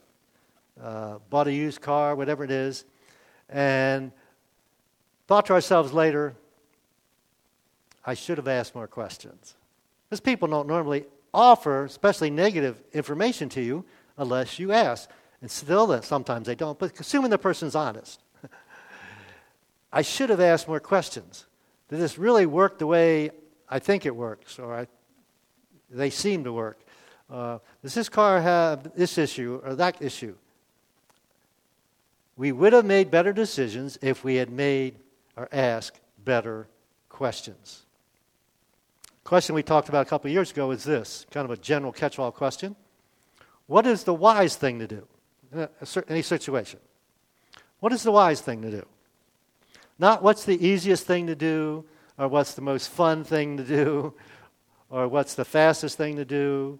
uh, 0.82 1.18
bought 1.30 1.46
a 1.46 1.52
used 1.52 1.80
car, 1.80 2.14
whatever 2.14 2.44
it 2.44 2.50
is, 2.50 2.84
and 3.48 4.12
thought 5.26 5.46
to 5.46 5.52
ourselves 5.52 5.92
later, 5.92 6.34
I 8.06 8.14
should 8.14 8.38
have 8.38 8.48
asked 8.48 8.74
more 8.74 8.86
questions. 8.86 9.56
Because 10.08 10.20
people 10.20 10.48
don't 10.48 10.68
normally 10.68 11.06
offer, 11.34 11.84
especially 11.84 12.30
negative 12.30 12.82
information 12.92 13.48
to 13.50 13.60
you, 13.60 13.84
unless 14.16 14.58
you 14.58 14.72
ask. 14.72 15.10
And 15.42 15.50
still, 15.50 16.00
sometimes 16.02 16.46
they 16.46 16.54
don't, 16.54 16.78
but 16.78 16.98
assuming 16.98 17.30
the 17.30 17.38
person's 17.38 17.74
honest. 17.74 18.20
I 19.92 20.02
should 20.02 20.30
have 20.30 20.40
asked 20.40 20.68
more 20.68 20.80
questions. 20.80 21.44
Did 21.88 21.98
this 21.98 22.16
really 22.16 22.46
work 22.46 22.78
the 22.78 22.86
way 22.86 23.30
I 23.68 23.78
think 23.78 24.06
it 24.06 24.16
works, 24.16 24.58
or 24.58 24.74
I, 24.74 24.86
they 25.90 26.10
seem 26.10 26.44
to 26.44 26.52
work? 26.52 26.80
Uh, 27.28 27.58
does 27.82 27.94
this 27.94 28.08
car 28.08 28.40
have 28.40 28.94
this 28.94 29.18
issue 29.18 29.60
or 29.64 29.74
that 29.74 30.00
issue? 30.00 30.36
We 32.36 32.52
would 32.52 32.72
have 32.72 32.84
made 32.84 33.10
better 33.10 33.32
decisions 33.32 33.98
if 34.02 34.24
we 34.24 34.36
had 34.36 34.50
made 34.50 34.96
or 35.36 35.48
asked 35.52 36.00
better 36.24 36.68
questions. 37.08 37.83
Question 39.24 39.54
we 39.54 39.62
talked 39.62 39.88
about 39.88 40.06
a 40.06 40.08
couple 40.08 40.30
years 40.30 40.50
ago 40.50 40.70
is 40.70 40.84
this 40.84 41.26
kind 41.30 41.46
of 41.46 41.50
a 41.50 41.56
general 41.56 41.92
catch 41.92 42.18
all 42.18 42.30
question. 42.30 42.76
What 43.66 43.86
is 43.86 44.04
the 44.04 44.12
wise 44.12 44.56
thing 44.56 44.78
to 44.78 44.86
do 44.86 45.06
in 45.52 45.68
any 46.08 46.22
situation? 46.22 46.78
What 47.80 47.92
is 47.92 48.02
the 48.02 48.12
wise 48.12 48.42
thing 48.42 48.62
to 48.62 48.70
do? 48.70 48.86
Not 49.98 50.22
what's 50.22 50.44
the 50.44 50.66
easiest 50.66 51.06
thing 51.06 51.26
to 51.28 51.34
do, 51.34 51.84
or 52.18 52.28
what's 52.28 52.54
the 52.54 52.62
most 52.62 52.90
fun 52.90 53.24
thing 53.24 53.56
to 53.56 53.64
do, 53.64 54.14
or 54.90 55.08
what's 55.08 55.34
the 55.34 55.44
fastest 55.44 55.96
thing 55.96 56.16
to 56.16 56.24
do, 56.24 56.78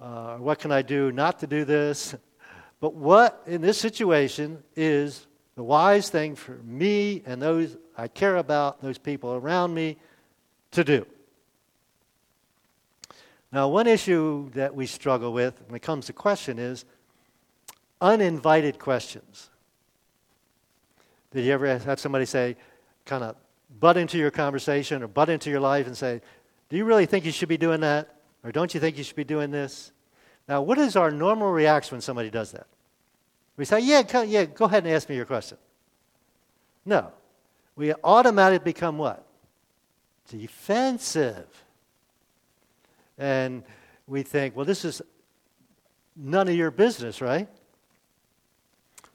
uh, 0.00 0.34
or 0.34 0.38
what 0.38 0.58
can 0.58 0.72
I 0.72 0.82
do 0.82 1.12
not 1.12 1.38
to 1.40 1.46
do 1.46 1.64
this. 1.64 2.14
But 2.80 2.94
what 2.94 3.40
in 3.46 3.60
this 3.60 3.78
situation 3.78 4.64
is 4.74 5.26
the 5.54 5.62
wise 5.62 6.10
thing 6.10 6.34
for 6.34 6.54
me 6.64 7.22
and 7.24 7.40
those 7.40 7.76
I 7.96 8.08
care 8.08 8.36
about, 8.36 8.82
those 8.82 8.98
people 8.98 9.34
around 9.34 9.72
me, 9.72 9.98
to 10.72 10.82
do. 10.82 11.06
Now, 13.52 13.68
one 13.68 13.86
issue 13.86 14.50
that 14.54 14.74
we 14.74 14.86
struggle 14.86 15.32
with 15.32 15.60
when 15.66 15.76
it 15.76 15.82
comes 15.82 16.06
to 16.06 16.14
question 16.14 16.58
is 16.58 16.86
uninvited 18.00 18.78
questions. 18.78 19.50
Did 21.32 21.44
you 21.44 21.52
ever 21.52 21.78
have 21.78 22.00
somebody 22.00 22.24
say, 22.24 22.56
kind 23.04 23.22
of 23.22 23.36
butt 23.78 23.96
into 23.96 24.18
your 24.18 24.30
conversation 24.30 25.02
or 25.02 25.08
butt 25.08 25.28
into 25.28 25.50
your 25.50 25.60
life 25.60 25.86
and 25.86 25.96
say, 25.96 26.20
Do 26.70 26.76
you 26.76 26.84
really 26.84 27.06
think 27.06 27.24
you 27.24 27.32
should 27.32 27.48
be 27.48 27.58
doing 27.58 27.80
that? 27.80 28.16
Or 28.42 28.52
don't 28.52 28.72
you 28.74 28.80
think 28.80 28.96
you 28.96 29.04
should 29.04 29.16
be 29.16 29.24
doing 29.24 29.50
this? 29.50 29.92
Now, 30.48 30.62
what 30.62 30.78
is 30.78 30.96
our 30.96 31.10
normal 31.10 31.52
reaction 31.52 31.96
when 31.96 32.00
somebody 32.00 32.30
does 32.30 32.52
that? 32.52 32.66
We 33.56 33.64
say, 33.64 33.80
Yeah, 33.80 34.02
go, 34.02 34.22
yeah, 34.22 34.46
go 34.46 34.64
ahead 34.64 34.84
and 34.84 34.92
ask 34.92 35.08
me 35.08 35.16
your 35.16 35.26
question. 35.26 35.58
No. 36.84 37.12
We 37.76 37.94
automatically 38.04 38.64
become 38.72 38.98
what? 38.98 39.26
Defensive. 40.28 41.46
And 43.18 43.62
we 44.06 44.22
think, 44.22 44.56
well, 44.56 44.64
this 44.64 44.84
is 44.84 45.02
none 46.16 46.48
of 46.48 46.54
your 46.54 46.70
business, 46.70 47.20
right? 47.20 47.48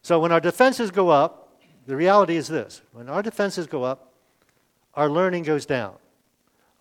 So 0.01 0.19
when 0.19 0.31
our 0.31 0.39
defenses 0.39 0.91
go 0.91 1.09
up, 1.09 1.61
the 1.85 1.95
reality 1.95 2.35
is 2.35 2.47
this 2.47 2.81
when 2.91 3.09
our 3.09 3.21
defenses 3.21 3.67
go 3.67 3.83
up, 3.83 4.13
our 4.93 5.09
learning 5.09 5.43
goes 5.43 5.65
down, 5.65 5.95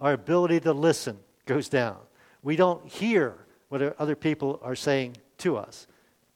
our 0.01 0.13
ability 0.13 0.61
to 0.61 0.73
listen 0.73 1.19
goes 1.45 1.69
down. 1.69 1.97
We 2.43 2.57
don't 2.57 2.87
hear 2.87 3.35
what 3.69 3.83
other 3.99 4.15
people 4.15 4.61
are 4.63 4.77
saying 4.77 5.17
to 5.39 5.57
us. 5.57 5.87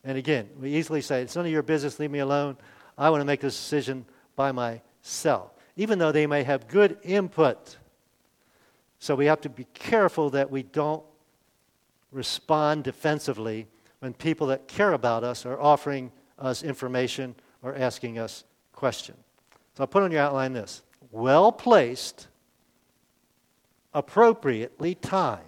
And 0.05 0.17
again, 0.17 0.49
we 0.59 0.75
easily 0.75 1.01
say, 1.01 1.23
It's 1.23 1.37
none 1.37 1.47
of 1.47 1.53
your 1.53 1.63
business, 1.63 1.99
leave 1.99 2.11
me 2.11 2.21
alone. 2.21 2.57
I 2.97 3.11
want 3.11 3.21
to 3.21 3.25
make 3.25 3.41
this 3.41 3.57
decision 3.57 4.05
by 4.37 4.53
myself, 4.53 5.53
even 5.77 5.99
though 5.99 6.13
they 6.13 6.27
may 6.27 6.43
have 6.43 6.69
good 6.69 6.99
input. 7.03 7.77
So 9.01 9.15
we 9.15 9.27
have 9.27 9.41
to 9.41 9.49
be 9.49 9.65
careful 9.73 10.29
that 10.31 10.51
we 10.51 10.63
don't 10.63 11.03
respond 12.13 12.85
defensively 12.85 13.67
when 14.01 14.13
people 14.13 14.47
that 14.49 14.69
care 14.69 14.93
about 14.93 15.25
us 15.25 15.47
are 15.47 15.59
offering 15.59 16.13
us 16.39 16.63
information 16.63 17.35
or 17.63 17.75
asking 17.75 18.19
us 18.19 18.45
questions. 18.73 19.19
So 19.75 19.85
I'll 19.85 19.89
put 19.89 20.03
on 20.03 20.13
your 20.13 20.21
outline 20.21 20.53
this 20.53 20.83
well 21.11 21.51
placed, 21.51 22.29
appropriately 23.95 24.95
timed, 24.95 25.41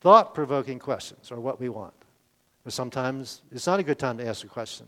thought 0.00 0.34
provoking 0.34 0.78
questions 0.78 1.32
are 1.32 1.40
what 1.40 1.58
we 1.58 1.70
want. 1.70 1.94
But 2.64 2.74
sometimes 2.74 3.40
it's 3.50 3.66
not 3.66 3.80
a 3.80 3.82
good 3.82 3.98
time 3.98 4.18
to 4.18 4.26
ask 4.26 4.44
a 4.44 4.48
question. 4.48 4.86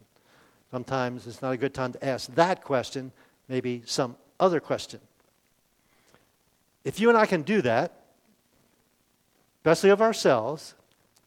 Sometimes 0.71 1.27
it's 1.27 1.41
not 1.41 1.53
a 1.53 1.57
good 1.57 1.73
time 1.73 1.93
to 1.93 2.05
ask 2.05 2.33
that 2.35 2.63
question, 2.63 3.11
maybe 3.49 3.83
some 3.87 4.17
other 4.39 4.61
question. 4.61 5.01
If 6.85 7.01
you 7.01 7.09
and 7.09 7.19
I 7.19 7.27
can 7.27 7.43
do 7.43 7.63
that, 7.63 7.93
especially 9.59 9.91
of 9.91 10.01
ourselves, 10.01 10.75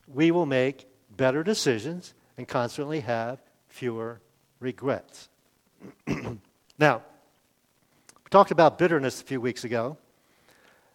we 0.08 0.32
will 0.32 0.46
make 0.46 0.88
better 1.16 1.44
decisions 1.44 2.14
and 2.38 2.48
constantly 2.48 3.02
have 3.02 3.42
fewer 3.68 4.20
regrets. 4.60 5.30
now, 6.78 7.02
we 8.24 8.30
talked 8.30 8.52
about 8.52 8.78
bitterness 8.78 9.22
a 9.22 9.24
few 9.24 9.40
weeks 9.40 9.64
ago. 9.64 9.98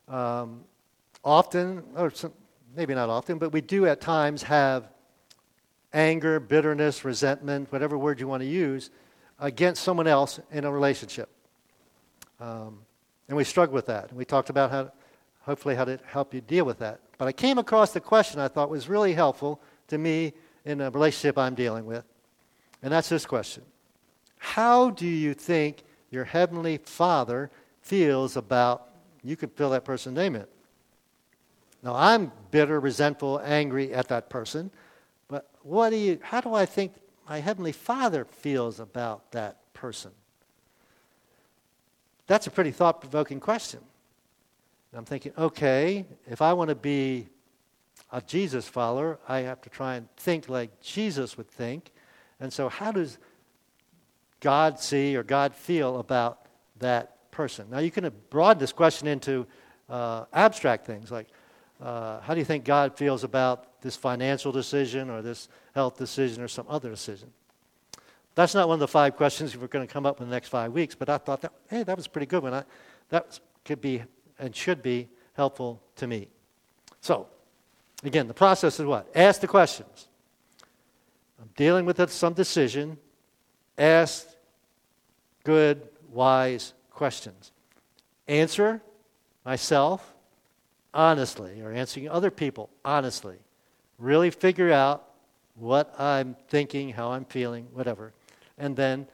Um, 0.08 0.64
often, 1.24 1.84
or 1.94 2.10
some, 2.10 2.32
maybe 2.74 2.94
not 2.94 3.08
often, 3.08 3.38
but 3.38 3.52
we 3.52 3.60
do 3.60 3.86
at 3.86 4.00
times 4.00 4.42
have 4.44 4.88
anger, 5.92 6.40
bitterness, 6.40 7.04
resentment, 7.04 7.70
whatever 7.70 7.96
word 7.96 8.20
you 8.20 8.26
want 8.26 8.42
to 8.42 8.48
use, 8.48 8.90
against 9.38 9.82
someone 9.82 10.06
else 10.06 10.40
in 10.50 10.64
a 10.64 10.70
relationship. 10.70 11.28
Um, 12.40 12.80
and 13.28 13.36
we 13.36 13.44
struggle 13.44 13.74
with 13.74 13.86
that. 13.86 14.08
And 14.08 14.18
we 14.18 14.24
talked 14.24 14.50
about 14.50 14.70
how, 14.70 14.90
hopefully, 15.42 15.74
how 15.74 15.84
to 15.84 15.98
help 16.06 16.34
you 16.34 16.40
deal 16.40 16.64
with 16.64 16.78
that. 16.78 17.00
But 17.18 17.28
I 17.28 17.32
came 17.32 17.58
across 17.58 17.92
the 17.92 18.00
question 18.00 18.40
I 18.40 18.48
thought 18.48 18.70
was 18.70 18.88
really 18.88 19.12
helpful 19.12 19.60
to 19.88 19.98
me 19.98 20.32
in 20.64 20.80
a 20.80 20.90
relationship 20.90 21.38
I'm 21.38 21.54
dealing 21.54 21.86
with. 21.86 22.04
And 22.82 22.92
that's 22.92 23.08
this 23.08 23.26
question 23.26 23.64
How 24.38 24.90
do 24.90 25.06
you 25.06 25.34
think 25.34 25.84
your 26.10 26.24
Heavenly 26.24 26.78
Father 26.78 27.50
feels 27.82 28.36
about, 28.36 28.88
you 29.22 29.36
can 29.36 29.48
fill 29.50 29.70
that 29.70 29.84
person's 29.84 30.16
name 30.16 30.36
in. 30.36 30.46
Now, 31.82 31.94
I'm 31.94 32.32
bitter, 32.50 32.80
resentful, 32.80 33.40
angry 33.44 33.94
at 33.94 34.08
that 34.08 34.28
person, 34.28 34.70
but 35.28 35.48
what 35.62 35.90
do 35.90 35.96
you, 35.96 36.18
how 36.22 36.40
do 36.40 36.54
I 36.54 36.66
think 36.66 36.92
my 37.28 37.40
Heavenly 37.40 37.72
Father 37.72 38.24
feels 38.24 38.80
about 38.80 39.30
that 39.32 39.72
person? 39.74 40.10
That's 42.28 42.46
a 42.46 42.50
pretty 42.50 42.70
thought 42.70 43.00
provoking 43.00 43.40
question. 43.40 43.80
And 44.92 44.98
I'm 44.98 45.04
thinking, 45.04 45.32
okay, 45.36 46.06
if 46.30 46.40
I 46.40 46.52
want 46.52 46.68
to 46.68 46.74
be 46.76 47.26
a 48.12 48.22
Jesus 48.22 48.68
follower, 48.68 49.18
I 49.26 49.40
have 49.40 49.60
to 49.62 49.70
try 49.70 49.96
and 49.96 50.08
think 50.16 50.48
like 50.48 50.80
Jesus 50.80 51.36
would 51.36 51.48
think. 51.48 51.90
And 52.38 52.52
so, 52.52 52.68
how 52.68 52.92
does 52.92 53.18
God 54.40 54.78
see 54.78 55.16
or 55.16 55.22
God 55.22 55.54
feel 55.54 55.98
about 55.98 56.46
that 56.78 57.30
person? 57.30 57.66
Now, 57.70 57.80
you 57.80 57.90
can 57.90 58.10
broaden 58.30 58.60
this 58.60 58.72
question 58.72 59.08
into 59.08 59.46
uh, 59.88 60.26
abstract 60.32 60.86
things 60.86 61.10
like, 61.10 61.28
uh, 61.80 62.20
how 62.20 62.34
do 62.34 62.40
you 62.40 62.44
think 62.44 62.64
God 62.64 62.96
feels 62.96 63.24
about 63.24 63.80
this 63.80 63.96
financial 63.96 64.52
decision 64.52 65.10
or 65.10 65.22
this 65.22 65.48
health 65.74 65.96
decision 65.96 66.42
or 66.42 66.48
some 66.48 66.66
other 66.68 66.90
decision? 66.90 67.32
That's 68.38 68.54
not 68.54 68.68
one 68.68 68.74
of 68.74 68.78
the 68.78 68.86
five 68.86 69.16
questions 69.16 69.56
we're 69.56 69.66
going 69.66 69.84
to 69.84 69.92
come 69.92 70.06
up 70.06 70.20
with 70.20 70.26
in 70.26 70.30
the 70.30 70.36
next 70.36 70.46
five 70.46 70.70
weeks, 70.70 70.94
but 70.94 71.08
I 71.08 71.18
thought 71.18 71.40
that, 71.40 71.52
hey, 71.68 71.82
that 71.82 71.96
was 71.96 72.06
pretty 72.06 72.26
good 72.26 72.44
one. 72.44 72.54
I, 72.54 72.62
that 73.08 73.40
could 73.64 73.80
be 73.80 74.04
and 74.38 74.54
should 74.54 74.80
be 74.80 75.08
helpful 75.32 75.82
to 75.96 76.06
me. 76.06 76.28
So, 77.00 77.26
again, 78.04 78.28
the 78.28 78.34
process 78.34 78.78
is 78.78 78.86
what? 78.86 79.10
Ask 79.12 79.40
the 79.40 79.48
questions. 79.48 80.06
I'm 81.42 81.50
dealing 81.56 81.84
with 81.84 82.12
some 82.12 82.32
decision. 82.32 82.98
Ask 83.76 84.28
good, 85.42 85.82
wise 86.08 86.74
questions. 86.92 87.50
Answer 88.28 88.80
myself 89.44 90.14
honestly 90.94 91.60
or 91.60 91.72
answering 91.72 92.08
other 92.08 92.30
people 92.30 92.70
honestly. 92.84 93.38
Really 93.98 94.30
figure 94.30 94.70
out 94.70 95.08
what 95.56 95.92
I'm 96.00 96.36
thinking, 96.46 96.90
how 96.90 97.10
I'm 97.10 97.24
feeling, 97.24 97.66
whatever. 97.72 98.12
And 98.58 98.76
then 98.76 99.06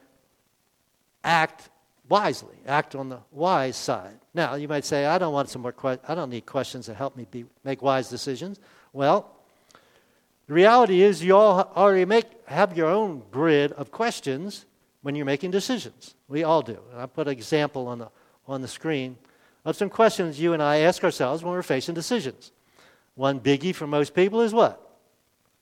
act 1.22 1.68
wisely, 2.08 2.56
act 2.66 2.94
on 2.94 3.08
the 3.08 3.18
wise 3.30 3.76
side. 3.76 4.18
Now, 4.34 4.54
you 4.54 4.68
might 4.68 4.84
say, 4.84 5.06
I 5.06 5.18
don't 5.18 5.32
want 5.32 5.48
some 5.48 5.62
more 5.62 5.74
I 6.08 6.14
don't 6.14 6.30
need 6.30 6.46
questions 6.46 6.86
that 6.86 6.94
help 6.94 7.16
me 7.16 7.26
be, 7.30 7.44
make 7.64 7.82
wise 7.82 8.08
decisions. 8.08 8.60
Well, 8.92 9.30
the 10.46 10.54
reality 10.54 11.02
is 11.02 11.22
you 11.24 11.36
all 11.36 11.72
already 11.74 12.04
make, 12.04 12.26
have 12.46 12.76
your 12.76 12.88
own 12.88 13.22
grid 13.30 13.72
of 13.72 13.90
questions 13.90 14.66
when 15.02 15.14
you're 15.14 15.24
making 15.24 15.50
decisions. 15.50 16.14
We 16.28 16.44
all 16.44 16.62
do. 16.62 16.78
And 16.92 17.00
I 17.00 17.06
put 17.06 17.26
an 17.26 17.32
example 17.32 17.88
on 17.88 17.98
the, 17.98 18.10
on 18.46 18.60
the 18.60 18.68
screen 18.68 19.16
of 19.64 19.76
some 19.76 19.88
questions 19.88 20.38
you 20.38 20.52
and 20.52 20.62
I 20.62 20.78
ask 20.78 21.02
ourselves 21.02 21.42
when 21.42 21.52
we're 21.52 21.62
facing 21.62 21.94
decisions. 21.94 22.52
One 23.14 23.40
biggie 23.40 23.74
for 23.74 23.86
most 23.86 24.14
people 24.14 24.40
is 24.42 24.52
what? 24.52 24.80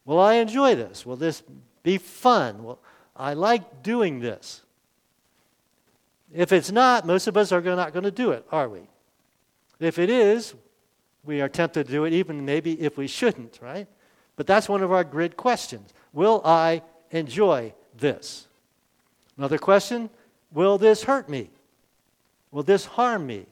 Will 0.05 0.19
I 0.19 0.35
enjoy 0.35 0.75
this? 0.75 1.07
Will 1.07 1.17
this 1.17 1.43
be 1.83 1.99
fun? 1.99 2.65
Will 2.65 2.81
I 3.23 3.35
like 3.35 3.85
doing 3.85 4.19
this? 4.19 4.63
If 6.35 6.51
it's 6.51 6.73
not, 6.73 7.07
most 7.07 7.29
of 7.29 7.37
us 7.37 7.53
are 7.53 7.61
not 7.61 7.93
going 7.93 8.03
to 8.03 8.11
do 8.11 8.33
it, 8.33 8.45
are 8.51 8.69
we? 8.69 8.81
If 9.79 10.01
it 10.01 10.11
is, 10.11 10.55
we 11.23 11.41
are 11.41 11.49
tempted 11.49 11.87
to 11.87 11.93
do 11.93 12.05
it, 12.05 12.13
even 12.13 12.45
maybe 12.45 12.73
if 12.81 12.97
we 12.97 13.07
shouldn't, 13.07 13.61
right? 13.63 13.87
But 14.35 14.49
that's 14.49 14.69
one 14.69 14.83
of 14.83 14.91
our 14.91 15.05
grid 15.05 15.37
questions. 15.37 15.95
Will 16.13 16.43
I 16.45 16.83
enjoy 17.13 17.73
this? 17.97 18.49
Another 19.39 19.59
question 19.59 20.11
Will 20.51 20.77
this 20.77 21.05
hurt 21.05 21.29
me? 21.29 21.49
Will 22.51 22.65
this 22.65 22.87
harm 22.87 23.25
me? 23.29 23.47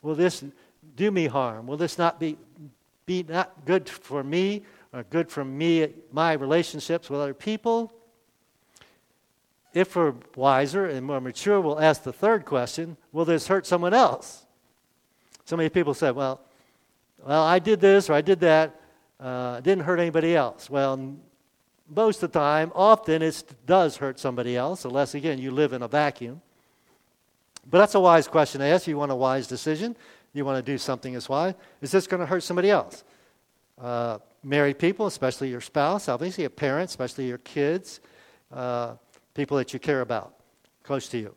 Will 0.00 0.14
this 0.14 0.42
do 0.96 1.10
me 1.10 1.26
harm? 1.26 1.66
Will 1.66 1.76
this 1.76 1.98
not 1.98 2.18
be, 2.18 2.38
be 3.04 3.26
not 3.28 3.66
good 3.66 3.90
for 3.90 4.24
me 4.24 4.62
or 4.90 5.02
good 5.02 5.30
for 5.30 5.44
me, 5.44 5.88
my 6.12 6.32
relationships 6.32 7.10
with 7.10 7.20
other 7.20 7.34
people? 7.34 7.92
If 9.74 9.96
we're 9.96 10.14
wiser 10.36 10.86
and 10.86 11.06
more 11.06 11.20
mature, 11.20 11.60
we'll 11.60 11.80
ask 11.80 12.02
the 12.02 12.12
third 12.12 12.44
question 12.44 12.96
Will 13.12 13.24
this 13.24 13.46
hurt 13.46 13.66
someone 13.66 13.94
else? 13.94 14.44
So 15.44 15.56
many 15.56 15.68
people 15.68 15.94
say, 15.94 16.10
Well, 16.10 16.40
well, 17.24 17.42
I 17.42 17.58
did 17.58 17.80
this 17.80 18.10
or 18.10 18.14
I 18.14 18.20
did 18.20 18.40
that. 18.40 18.80
Uh, 19.18 19.60
didn't 19.60 19.84
hurt 19.84 20.00
anybody 20.00 20.34
else. 20.34 20.68
Well, 20.68 21.16
most 21.88 22.22
of 22.22 22.32
the 22.32 22.38
time, 22.38 22.72
often 22.74 23.22
it 23.22 23.44
does 23.66 23.96
hurt 23.96 24.18
somebody 24.18 24.56
else, 24.56 24.84
unless, 24.84 25.14
again, 25.14 25.38
you 25.38 25.50
live 25.50 25.72
in 25.72 25.82
a 25.82 25.88
vacuum. 25.88 26.40
But 27.70 27.78
that's 27.78 27.94
a 27.94 28.00
wise 28.00 28.26
question 28.26 28.60
to 28.60 28.66
ask. 28.66 28.86
You 28.86 28.96
want 28.96 29.12
a 29.12 29.16
wise 29.16 29.46
decision. 29.46 29.96
You 30.32 30.44
want 30.44 30.64
to 30.64 30.72
do 30.72 30.78
something 30.78 31.12
that's 31.12 31.28
wise. 31.28 31.54
Is 31.80 31.92
this 31.92 32.06
going 32.06 32.20
to 32.20 32.26
hurt 32.26 32.42
somebody 32.42 32.70
else? 32.70 33.04
Uh, 33.80 34.18
married 34.42 34.78
people, 34.78 35.06
especially 35.06 35.50
your 35.50 35.60
spouse, 35.60 36.08
obviously, 36.08 36.44
a 36.44 36.50
parent, 36.50 36.90
especially 36.90 37.28
your 37.28 37.38
kids, 37.38 38.00
uh, 38.52 38.94
people 39.34 39.56
that 39.56 39.72
you 39.72 39.78
care 39.78 40.00
about 40.00 40.34
close 40.82 41.08
to 41.08 41.18
you. 41.18 41.34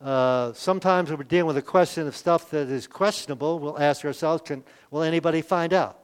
Uh, 0.00 0.52
sometimes 0.52 1.08
when 1.08 1.18
we're 1.18 1.24
dealing 1.24 1.46
with 1.46 1.56
a 1.56 1.62
question 1.62 2.06
of 2.06 2.16
stuff 2.16 2.50
that 2.50 2.68
is 2.68 2.86
questionable, 2.86 3.58
we'll 3.58 3.78
ask 3.78 4.04
ourselves, 4.04 4.42
can, 4.44 4.62
will 4.90 5.02
anybody 5.02 5.40
find 5.40 5.72
out? 5.72 5.98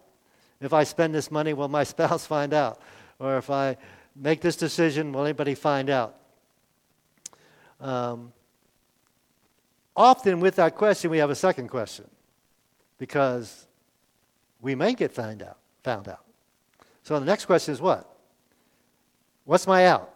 If 0.60 0.72
I 0.72 0.84
spend 0.84 1.14
this 1.14 1.30
money, 1.30 1.52
will 1.52 1.68
my 1.68 1.84
spouse 1.94 2.26
find 2.26 2.54
out? 2.54 2.80
Or 3.18 3.36
if 3.36 3.50
I 3.50 3.76
make 4.16 4.40
this 4.40 4.56
decision, 4.56 5.12
will 5.12 5.24
anybody 5.24 5.54
find 5.54 5.90
out? 5.90 6.16
Um, 7.80 8.32
often 9.96 10.40
with 10.40 10.56
that 10.56 10.76
question, 10.76 11.10
we 11.10 11.18
have 11.18 11.30
a 11.30 11.34
second 11.34 11.68
question 11.68 12.08
because 12.98 13.66
we 14.60 14.74
may 14.74 14.94
get 14.94 15.18
out. 15.18 15.58
Found 15.84 16.08
out. 16.08 16.24
So 17.02 17.18
the 17.18 17.24
next 17.24 17.46
question 17.46 17.72
is 17.72 17.80
what? 17.80 18.06
What's 19.44 19.66
my 19.66 19.86
out? 19.86 20.14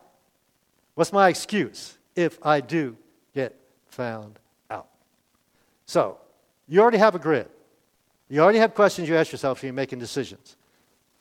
What's 0.95 1.13
my 1.13 1.29
excuse 1.29 1.99
if 2.15 2.39
I 2.45 2.61
do 2.61 2.97
get 3.35 3.57
found 3.87 4.39
out? 4.71 4.89
So 5.87 6.19
you 6.69 6.81
already 6.81 6.99
have 6.99 7.15
a 7.15 7.19
grid. 7.19 7.49
You 8.29 8.41
already 8.41 8.59
have 8.59 8.75
questions 8.75 9.09
you 9.09 9.17
ask 9.17 9.33
yourself 9.33 9.61
when 9.61 9.69
you're 9.69 9.75
making 9.75 9.99
decisions. 9.99 10.57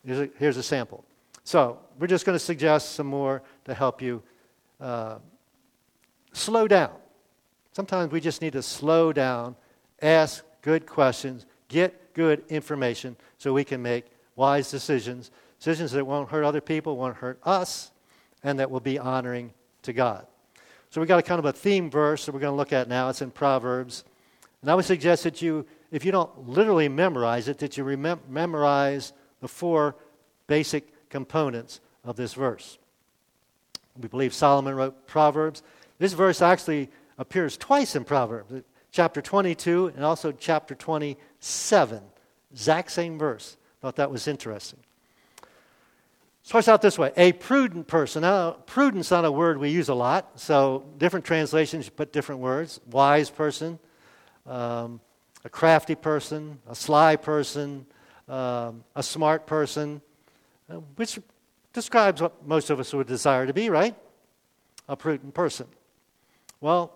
Here's 0.06 0.20
a, 0.20 0.30
here's 0.38 0.58
a 0.58 0.64
sample. 0.64 1.04
So 1.44 1.80
we're 2.00 2.08
just 2.08 2.26
going 2.26 2.36
to 2.36 2.44
suggest 2.44 2.94
some 2.94 3.08
more 3.08 3.42
to 3.66 3.74
help 3.74 4.02
you 4.02 4.24
uh, 4.80 5.18
slow 6.32 6.68
down. 6.68 6.92
Sometimes 7.74 8.12
we 8.12 8.22
just 8.22 8.42
need 8.42 8.54
to 8.54 8.62
slow 8.62 9.12
down, 9.12 9.56
ask 10.02 10.44
good 10.62 10.86
questions, 10.86 11.46
get 11.68 12.14
good 12.14 12.44
information 12.50 13.16
so 13.38 13.52
we 13.52 13.64
can 13.64 13.82
make 13.82 14.06
wise 14.36 14.70
decisions, 14.70 15.32
decisions 15.60 15.92
that 15.92 16.06
won't 16.06 16.30
hurt 16.30 16.44
other 16.44 16.62
people, 16.62 16.96
won't 16.96 17.18
hurt 17.18 17.40
us, 17.44 17.92
and 18.44 18.60
that 18.60 18.70
will 18.70 18.80
be 18.80 19.00
honoring 19.00 19.52
to 19.84 19.93
God. 19.93 20.26
So 20.89 21.02
we 21.02 21.08
got 21.08 21.19
a 21.19 21.24
kind 21.24 21.39
of 21.39 21.46
a 21.46 21.54
theme 21.54 21.89
verse 21.89 22.26
that 22.26 22.34
we're 22.34 22.39
going 22.39 22.54
to 22.54 22.58
look 22.58 22.74
at 22.74 22.88
now. 22.88 23.10
It's 23.10 23.22
in 23.22 23.32
Proverbs. 23.32 24.04
And 24.62 24.69
I 24.69 24.76
would 24.76 24.86
suggest 24.86 25.24
that 25.24 25.41
you, 25.41 25.65
if 25.91 26.06
you 26.06 26.12
don't 26.12 26.48
literally 26.48 26.88
memorize 26.88 27.48
it, 27.48 27.58
that 27.60 27.78
you 27.78 27.84
remem- 27.84 28.19
memorize 28.30 29.13
the 29.41 29.48
four 29.48 29.96
basic 30.48 31.10
components 31.10 31.82
of 32.04 32.15
this 32.15 32.34
verse. 32.34 32.78
We 34.02 34.08
believe 34.08 34.34
Solomon 34.34 34.76
wrote 34.76 35.08
Proverbs. 35.08 35.63
This 36.00 36.13
verse 36.13 36.41
actually 36.41 36.89
appears 37.17 37.58
twice 37.58 37.96
in 37.96 38.04
Proverbs, 38.04 38.63
chapter 38.91 39.22
22 39.22 39.93
and 39.96 40.06
also 40.06 40.32
chapter 40.32 40.76
27. 40.76 42.02
Exact 42.52 42.91
same 42.91 43.17
verse. 43.17 43.58
Thought 43.82 43.98
that 43.98 44.12
was 44.12 44.28
interesting. 44.28 44.80
Starts 46.43 46.67
out 46.67 46.82
this 46.82 46.99
way 46.99 47.12
a 47.15 47.32
prudent 47.32 47.88
person. 47.88 48.21
Now, 48.21 48.51
prudence 48.51 49.12
not 49.12 49.23
a 49.25 49.32
word 49.32 49.58
we 49.58 49.69
use 49.69 49.88
a 49.89 49.93
lot, 49.93 50.39
so 50.39 50.84
different 50.97 51.25
translations 51.25 51.89
put 51.89 52.12
different 52.12 52.41
words. 52.41 52.82
Wise 52.91 53.29
person, 53.29 53.79
um, 54.45 54.99
a 55.45 55.49
crafty 55.49 55.95
person, 55.95 56.60
a 56.69 56.75
sly 56.75 57.15
person, 57.15 57.86
um, 58.27 58.84
a 58.93 59.01
smart 59.01 59.47
person, 59.47 60.01
uh, 60.69 60.75
which 60.97 61.17
describes 61.71 62.21
what 62.21 62.45
most 62.45 62.69
of 62.69 62.79
us 62.79 62.93
would 62.93 63.08
desire 63.08 63.47
to 63.47 63.53
be, 63.53 63.69
right? 63.69 63.95
A 64.89 64.97
prudent 64.97 65.34
person. 65.34 65.67
Well, 66.60 66.93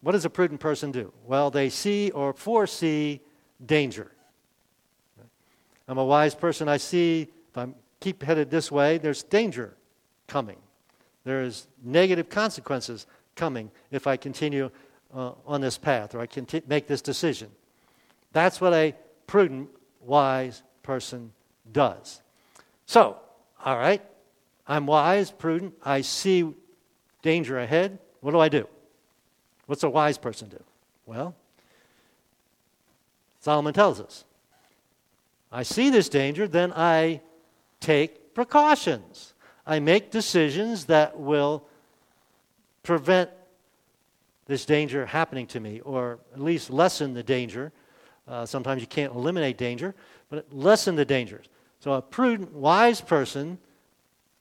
what 0.00 0.12
does 0.12 0.24
a 0.24 0.30
prudent 0.30 0.60
person 0.60 0.90
do? 0.90 1.12
Well, 1.24 1.50
they 1.50 1.70
see 1.70 2.10
or 2.10 2.32
foresee 2.32 3.20
danger. 3.64 4.10
I'm 5.86 5.98
a 5.98 6.04
wise 6.04 6.34
person. 6.34 6.68
I 6.68 6.76
see 6.76 7.28
if 7.50 7.56
I 7.56 7.68
keep 8.00 8.22
headed 8.22 8.50
this 8.50 8.70
way, 8.70 8.98
there's 8.98 9.22
danger 9.22 9.76
coming. 10.26 10.58
There's 11.24 11.66
negative 11.82 12.28
consequences 12.28 13.06
coming 13.34 13.70
if 13.90 14.06
I 14.06 14.16
continue 14.16 14.70
uh, 15.14 15.32
on 15.46 15.60
this 15.60 15.78
path 15.78 16.14
or 16.14 16.20
I 16.20 16.26
can 16.26 16.46
make 16.66 16.86
this 16.86 17.02
decision. 17.02 17.50
That's 18.32 18.60
what 18.60 18.72
a 18.72 18.94
prudent, 19.26 19.70
wise 20.00 20.62
person 20.82 21.32
does. 21.70 22.20
So, 22.86 23.18
all 23.64 23.76
right, 23.76 24.02
I'm 24.66 24.86
wise, 24.86 25.30
prudent, 25.30 25.74
I 25.84 26.02
see 26.02 26.54
danger 27.22 27.58
ahead. 27.58 27.98
What 28.20 28.32
do 28.32 28.38
I 28.38 28.48
do? 28.48 28.66
What's 29.66 29.82
a 29.82 29.90
wise 29.90 30.18
person 30.18 30.48
do? 30.48 30.62
Well, 31.06 31.34
Solomon 33.40 33.74
tells 33.74 34.00
us 34.00 34.24
I 35.50 35.62
see 35.62 35.90
this 35.90 36.08
danger, 36.08 36.46
then 36.46 36.72
I 36.74 37.22
take 37.80 38.34
precautions. 38.34 39.34
I 39.66 39.80
make 39.80 40.10
decisions 40.10 40.86
that 40.86 41.18
will 41.18 41.64
prevent 42.82 43.30
this 44.46 44.64
danger 44.64 45.04
happening 45.06 45.46
to 45.48 45.60
me, 45.60 45.80
or 45.80 46.18
at 46.32 46.40
least 46.40 46.70
lessen 46.70 47.14
the 47.14 47.22
danger. 47.22 47.70
Uh, 48.26 48.46
sometimes 48.46 48.80
you 48.80 48.86
can't 48.86 49.14
eliminate 49.14 49.58
danger, 49.58 49.94
but 50.30 50.46
lessen 50.52 50.96
the 50.96 51.04
dangers. 51.04 51.46
So 51.80 51.92
a 51.92 52.02
prudent, 52.02 52.52
wise 52.54 53.00
person 53.00 53.58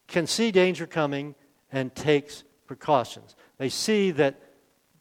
can 0.07 0.25
see 0.25 0.51
danger 0.51 0.87
coming 0.87 1.35
and 1.71 1.93
takes 1.93 2.43
precautions. 2.65 3.35
They 3.57 3.69
see 3.69 4.11
that 4.11 4.39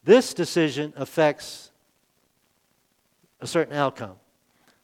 this 0.03 0.33
decision 0.33 0.93
affects 0.95 1.71
a 3.39 3.47
certain 3.47 3.75
outcome. 3.75 4.15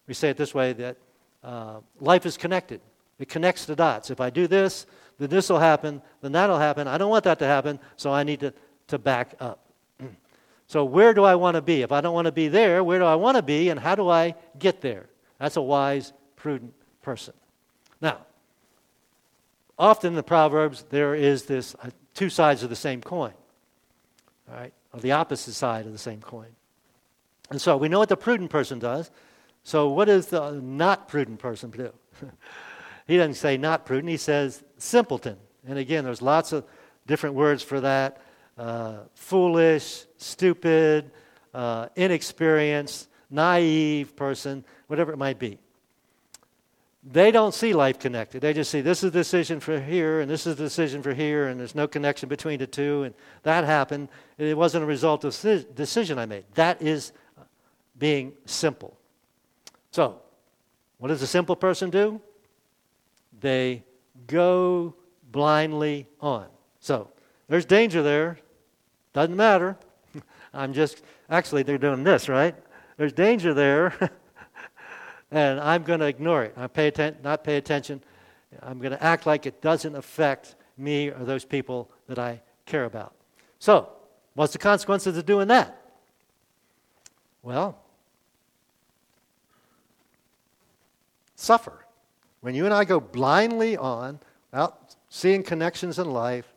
We 0.07 0.13
say 0.13 0.29
it 0.29 0.37
this 0.37 0.53
way 0.53 0.73
that 0.73 0.97
uh, 1.43 1.79
life 1.99 2.25
is 2.25 2.37
connected. 2.37 2.81
It 3.19 3.29
connects 3.29 3.65
the 3.65 3.75
dots. 3.75 4.09
If 4.09 4.19
I 4.19 4.29
do 4.29 4.47
this, 4.47 4.85
then 5.19 5.29
this 5.29 5.49
will 5.49 5.59
happen, 5.59 6.01
then 6.21 6.31
that'll 6.31 6.59
happen. 6.59 6.87
I 6.87 6.97
don't 6.97 7.09
want 7.09 7.23
that 7.25 7.39
to 7.39 7.45
happen, 7.45 7.79
so 7.95 8.11
I 8.11 8.23
need 8.23 8.39
to, 8.41 8.53
to 8.87 8.97
back 8.97 9.35
up. 9.39 9.69
so, 10.67 10.83
where 10.83 11.13
do 11.13 11.23
I 11.23 11.35
want 11.35 11.55
to 11.55 11.61
be? 11.61 11.81
If 11.81 11.91
I 11.91 12.01
don't 12.01 12.13
want 12.13 12.25
to 12.25 12.31
be 12.31 12.47
there, 12.47 12.83
where 12.83 12.99
do 12.99 13.05
I 13.05 13.15
want 13.15 13.37
to 13.37 13.43
be, 13.43 13.69
and 13.69 13.79
how 13.79 13.95
do 13.95 14.09
I 14.09 14.35
get 14.57 14.81
there? 14.81 15.07
That's 15.39 15.57
a 15.57 15.61
wise, 15.61 16.13
prudent 16.35 16.73
person. 17.01 17.33
Now, 18.01 18.19
often 19.77 20.09
in 20.09 20.15
the 20.15 20.23
Proverbs, 20.23 20.85
there 20.89 21.15
is 21.15 21.43
this 21.43 21.75
uh, 21.81 21.89
two 22.13 22.29
sides 22.29 22.63
of 22.63 22.69
the 22.69 22.75
same 22.75 23.01
coin, 23.01 23.33
all 24.49 24.55
right, 24.55 24.73
or 24.93 24.99
the 24.99 25.11
opposite 25.11 25.53
side 25.53 25.85
of 25.85 25.91
the 25.91 25.97
same 25.97 26.21
coin. 26.21 26.49
And 27.49 27.61
so 27.61 27.77
we 27.77 27.87
know 27.87 27.99
what 27.99 28.09
the 28.09 28.17
prudent 28.17 28.49
person 28.49 28.79
does. 28.79 29.11
So, 29.63 29.89
what 29.89 30.05
does 30.05 30.27
the 30.27 30.51
not 30.51 31.07
prudent 31.07 31.39
person 31.39 31.69
do? 31.69 31.93
he 33.07 33.17
doesn't 33.17 33.35
say 33.35 33.57
not 33.57 33.85
prudent, 33.85 34.09
he 34.09 34.17
says 34.17 34.63
simpleton. 34.77 35.37
And 35.67 35.77
again, 35.77 36.03
there's 36.03 36.21
lots 36.21 36.51
of 36.51 36.65
different 37.05 37.35
words 37.35 37.63
for 37.63 37.81
that 37.81 38.21
uh, 38.57 38.99
foolish, 39.15 40.05
stupid, 40.17 41.11
uh, 41.53 41.87
inexperienced, 41.95 43.09
naive 43.29 44.15
person, 44.15 44.63
whatever 44.87 45.11
it 45.11 45.17
might 45.17 45.39
be. 45.39 45.59
They 47.05 47.31
don't 47.31 47.53
see 47.53 47.73
life 47.73 47.99
connected. 47.99 48.41
They 48.41 48.53
just 48.53 48.71
see 48.71 48.79
this 48.79 48.99
is 49.03 49.09
a 49.09 49.11
decision 49.11 49.59
for 49.59 49.77
here 49.79 50.21
and 50.21 50.31
this 50.31 50.47
is 50.47 50.53
a 50.53 50.63
decision 50.63 51.01
for 51.01 51.13
here, 51.13 51.47
and 51.47 51.59
there's 51.59 51.75
no 51.75 51.87
connection 51.87 52.29
between 52.29 52.59
the 52.59 52.67
two, 52.67 53.03
and 53.03 53.13
that 53.41 53.65
happened. 53.65 54.07
It 54.37 54.55
wasn't 54.55 54.83
a 54.83 54.87
result 54.87 55.25
of 55.25 55.39
the 55.41 55.65
decision 55.75 56.17
I 56.17 56.25
made. 56.25 56.45
That 56.53 56.81
is 56.81 57.11
being 57.97 58.33
simple. 58.45 58.97
So, 59.91 60.21
what 60.97 61.09
does 61.09 61.21
a 61.21 61.27
simple 61.27 61.57
person 61.57 61.89
do? 61.89 62.21
They 63.43 63.83
go 64.25 64.95
blindly 65.29 66.07
on. 66.21 66.47
So, 66.79 67.09
there's 67.49 67.65
danger 67.65 68.01
there. 68.01 68.39
Doesn't 69.11 69.35
matter. 69.35 69.77
I'm 70.53 70.71
just, 70.71 71.03
actually, 71.29 71.63
they're 71.63 71.77
doing 71.77 72.05
this, 72.05 72.29
right? 72.29 72.55
There's 72.95 73.11
danger 73.11 73.53
there, 73.53 74.11
and 75.31 75.59
I'm 75.59 75.83
going 75.83 75.99
to 75.99 76.05
ignore 76.05 76.45
it. 76.45 76.53
I 76.55 76.67
pay 76.67 76.87
atten- 76.87 77.17
not 77.21 77.43
pay 77.43 77.57
attention. 77.57 78.01
I'm 78.61 78.79
going 78.79 78.93
to 78.93 79.03
act 79.03 79.25
like 79.25 79.45
it 79.45 79.61
doesn't 79.61 79.93
affect 79.93 80.55
me 80.77 81.09
or 81.09 81.25
those 81.25 81.43
people 81.43 81.91
that 82.07 82.17
I 82.17 82.41
care 82.65 82.85
about. 82.85 83.13
So, 83.59 83.89
what's 84.35 84.53
the 84.53 84.59
consequences 84.59 85.17
of 85.17 85.25
doing 85.25 85.49
that? 85.49 85.81
Well, 87.41 87.77
suffer. 91.35 91.82
When 92.43 92.55
you 92.55 92.65
and 92.65 92.73
I 92.73 92.83
go 92.83 92.99
blindly 92.99 93.77
on, 93.77 94.19
without 94.51 94.97
seeing 95.07 95.43
connections 95.43 95.97
in 95.97 96.11
life, 96.11 96.53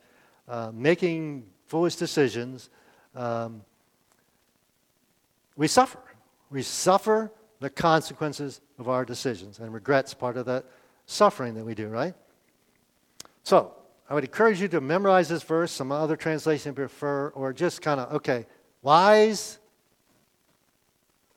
uh, 0.49 0.73
making 0.75 1.47
foolish 1.69 1.95
decisions, 1.95 2.71
um, 3.15 3.63
we 5.55 5.69
suffer. 5.69 6.01
We 6.51 6.63
suffer 6.63 7.31
the 7.61 7.71
consequences 7.71 8.63
of 8.81 8.89
our 8.89 9.05
decisions, 9.05 9.61
and 9.61 9.73
regret's 9.73 10.13
part 10.13 10.37
of 10.37 10.45
that 10.47 10.65
suffering 11.07 11.55
that 11.55 11.65
we 11.65 11.77
do, 11.77 11.87
right? 11.87 12.15
So, 13.45 13.73
I 14.11 14.15
would 14.15 14.25
encourage 14.25 14.61
you 14.61 14.67
to 14.67 14.81
memorize 14.81 15.29
this 15.29 15.45
verse, 15.45 15.71
some 15.71 15.93
other 15.93 16.17
translation 16.17 16.71
you 16.71 16.75
prefer, 16.75 17.29
or 17.29 17.53
just 17.53 17.81
kind 17.81 18.01
of, 18.01 18.13
okay, 18.13 18.45
wise, 18.83 19.61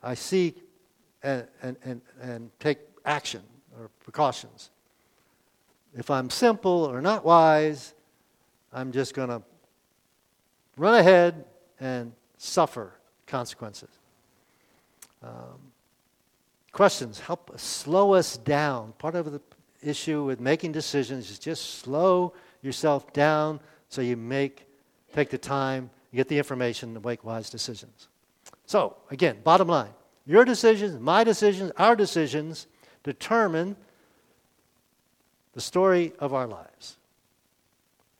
I 0.02 0.14
see 0.14 0.54
and, 1.22 1.46
and, 1.62 1.76
and, 1.84 2.00
and 2.20 2.50
take 2.58 2.80
action 3.04 3.42
or 3.80 3.90
precautions. 4.00 4.70
If 5.96 6.10
I'm 6.10 6.30
simple 6.30 6.84
or 6.84 7.00
not 7.00 7.24
wise, 7.24 7.94
I'm 8.72 8.92
just 8.92 9.14
going 9.14 9.30
to 9.30 9.42
run 10.76 10.94
ahead 10.94 11.44
and 11.80 12.12
suffer 12.36 12.92
consequences. 13.26 13.88
Um, 15.22 15.72
questions 16.72 17.18
help 17.18 17.58
slow 17.58 18.14
us 18.14 18.36
down. 18.36 18.92
Part 18.98 19.14
of 19.14 19.32
the 19.32 19.40
issue 19.82 20.24
with 20.24 20.40
making 20.40 20.72
decisions 20.72 21.30
is 21.30 21.38
just 21.38 21.80
slow 21.80 22.34
yourself 22.62 23.12
down 23.12 23.60
so 23.88 24.02
you 24.02 24.16
make 24.16 24.66
take 25.12 25.30
the 25.30 25.38
time, 25.38 25.90
get 26.14 26.28
the 26.28 26.38
information 26.38 26.94
to 26.94 27.00
make 27.00 27.24
wise 27.24 27.50
decisions. 27.50 28.08
So, 28.66 28.96
again, 29.10 29.38
bottom 29.42 29.66
line, 29.66 29.90
your 30.26 30.44
decisions, 30.44 31.00
my 31.00 31.24
decisions, 31.24 31.72
our 31.76 31.96
decisions 31.96 32.68
determine 33.02 33.76
the 35.54 35.60
story 35.60 36.12
of 36.18 36.32
our 36.34 36.46
lives. 36.46 36.96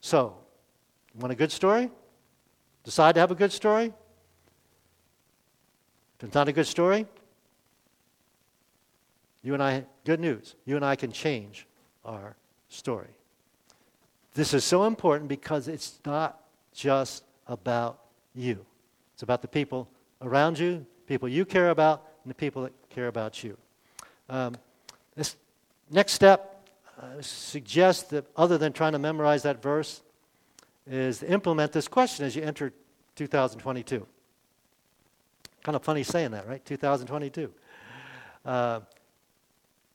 So, 0.00 0.36
want 1.14 1.32
a 1.32 1.36
good 1.36 1.52
story? 1.52 1.90
Decide 2.84 3.14
to 3.14 3.20
have 3.20 3.30
a 3.30 3.34
good 3.34 3.52
story? 3.52 3.92
If 6.18 6.24
it's 6.24 6.34
not 6.34 6.48
a 6.48 6.52
good 6.52 6.66
story, 6.66 7.06
you 9.42 9.54
and 9.54 9.62
I, 9.62 9.84
good 10.04 10.20
news, 10.20 10.54
you 10.66 10.76
and 10.76 10.84
I 10.84 10.96
can 10.96 11.12
change 11.12 11.66
our 12.04 12.36
story. 12.68 13.08
This 14.34 14.54
is 14.54 14.64
so 14.64 14.84
important 14.84 15.28
because 15.28 15.66
it's 15.66 15.98
not 16.04 16.40
just 16.72 17.24
about 17.46 18.00
you, 18.34 18.64
it's 19.14 19.22
about 19.22 19.42
the 19.42 19.48
people 19.48 19.88
around 20.22 20.58
you, 20.58 20.86
people 21.06 21.28
you 21.28 21.44
care 21.44 21.70
about, 21.70 22.06
and 22.22 22.30
the 22.30 22.34
people 22.34 22.62
that 22.62 22.72
care 22.90 23.08
about 23.08 23.42
you. 23.42 23.56
Um, 24.28 24.56
this 25.20 25.36
next 25.90 26.12
step 26.12 26.66
uh, 26.98 27.20
suggests 27.20 28.04
that 28.04 28.24
other 28.36 28.58
than 28.58 28.72
trying 28.72 28.92
to 28.92 28.98
memorize 28.98 29.42
that 29.42 29.62
verse, 29.62 30.02
is 30.86 31.18
to 31.18 31.30
implement 31.30 31.72
this 31.72 31.88
question 31.88 32.24
as 32.24 32.34
you 32.34 32.42
enter 32.42 32.72
2022. 33.16 34.06
Kind 35.62 35.76
of 35.76 35.82
funny 35.82 36.02
saying 36.02 36.30
that, 36.32 36.48
right? 36.48 36.64
2022. 36.64 37.52
Uh, 38.44 38.80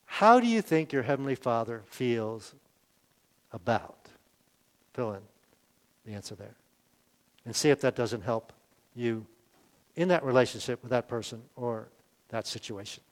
how 0.05 0.39
do 0.39 0.47
you 0.47 0.61
think 0.61 0.93
your 0.93 1.03
Heavenly 1.03 1.35
Father 1.35 1.83
feels 1.87 2.53
about? 3.51 4.07
Fill 4.93 5.13
in 5.13 5.21
the 6.05 6.13
answer 6.13 6.35
there. 6.35 6.55
And 7.45 7.55
see 7.55 7.69
if 7.69 7.81
that 7.81 7.95
doesn't 7.95 8.21
help 8.21 8.53
you 8.95 9.25
in 9.95 10.07
that 10.09 10.23
relationship 10.23 10.81
with 10.81 10.91
that 10.91 11.07
person 11.07 11.41
or 11.55 11.89
that 12.29 12.47
situation. 12.47 13.03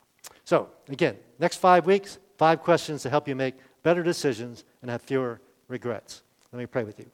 So, 0.43 0.69
again, 0.89 1.17
next 1.39 1.57
five 1.57 1.85
weeks, 1.85 2.19
five 2.37 2.61
questions 2.61 3.01
to 3.03 3.09
help 3.09 3.27
you 3.27 3.35
make 3.35 3.55
better 3.83 4.03
decisions 4.03 4.65
and 4.81 4.91
have 4.91 5.01
fewer 5.01 5.39
regrets. 5.67 6.23
Let 6.51 6.59
me 6.59 6.65
pray 6.65 6.83
with 6.83 6.99
you. 6.99 7.09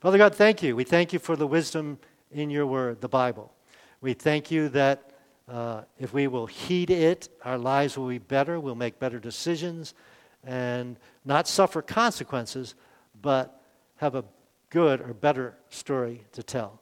Father 0.00 0.18
God, 0.18 0.34
thank 0.34 0.62
you. 0.62 0.76
We 0.76 0.84
thank 0.84 1.12
you 1.12 1.18
for 1.18 1.36
the 1.36 1.46
wisdom 1.46 1.98
in 2.30 2.50
your 2.50 2.66
word, 2.66 3.00
the 3.00 3.08
Bible. 3.08 3.52
We 4.00 4.14
thank 4.14 4.50
you 4.50 4.68
that 4.70 5.12
Uh, 5.48 5.84
if 6.00 6.12
we 6.12 6.26
will 6.26 6.48
heed 6.48 6.90
it, 6.90 7.28
our 7.44 7.56
lives 7.56 7.96
will 7.96 8.08
be 8.08 8.18
better, 8.18 8.58
we'll 8.58 8.74
make 8.74 8.98
better 8.98 9.20
decisions, 9.20 9.94
and 10.42 10.98
not 11.24 11.46
suffer 11.46 11.80
consequences, 11.80 12.74
but 13.22 13.62
have 13.94 14.16
a 14.18 14.24
good 14.70 15.00
or 15.00 15.14
better 15.14 15.54
story 15.70 16.24
to 16.32 16.42
tell. 16.42 16.80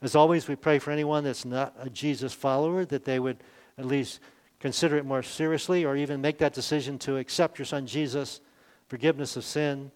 As 0.00 0.14
always, 0.14 0.48
we 0.48 0.56
pray 0.56 0.78
for 0.78 0.92
anyone 0.92 1.24
that's 1.24 1.44
not 1.44 1.74
a 1.78 1.90
Jesus 1.90 2.32
follower 2.32 2.86
that 2.86 3.04
they 3.04 3.18
would 3.18 3.36
at 3.76 3.84
least 3.84 4.20
consider 4.66 4.96
it 4.96 5.04
more 5.04 5.22
seriously 5.22 5.84
or 5.84 5.94
even 5.94 6.20
make 6.20 6.38
that 6.38 6.52
decision 6.52 6.98
to 6.98 7.18
accept 7.18 7.56
your 7.56 7.64
son 7.64 7.86
Jesus, 7.86 8.40
forgiveness 8.88 9.36
of 9.36 9.44
sin, 9.44 9.92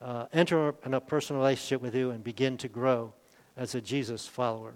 uh, 0.00 0.24
enter 0.32 0.74
in 0.86 0.94
a 0.94 1.00
personal 1.02 1.42
relationship 1.42 1.82
with 1.82 1.94
you, 1.94 2.12
and 2.12 2.24
begin 2.24 2.56
to 2.56 2.66
grow 2.66 3.12
as 3.58 3.74
a 3.74 3.80
Jesus 3.82 4.26
follower. 4.26 4.72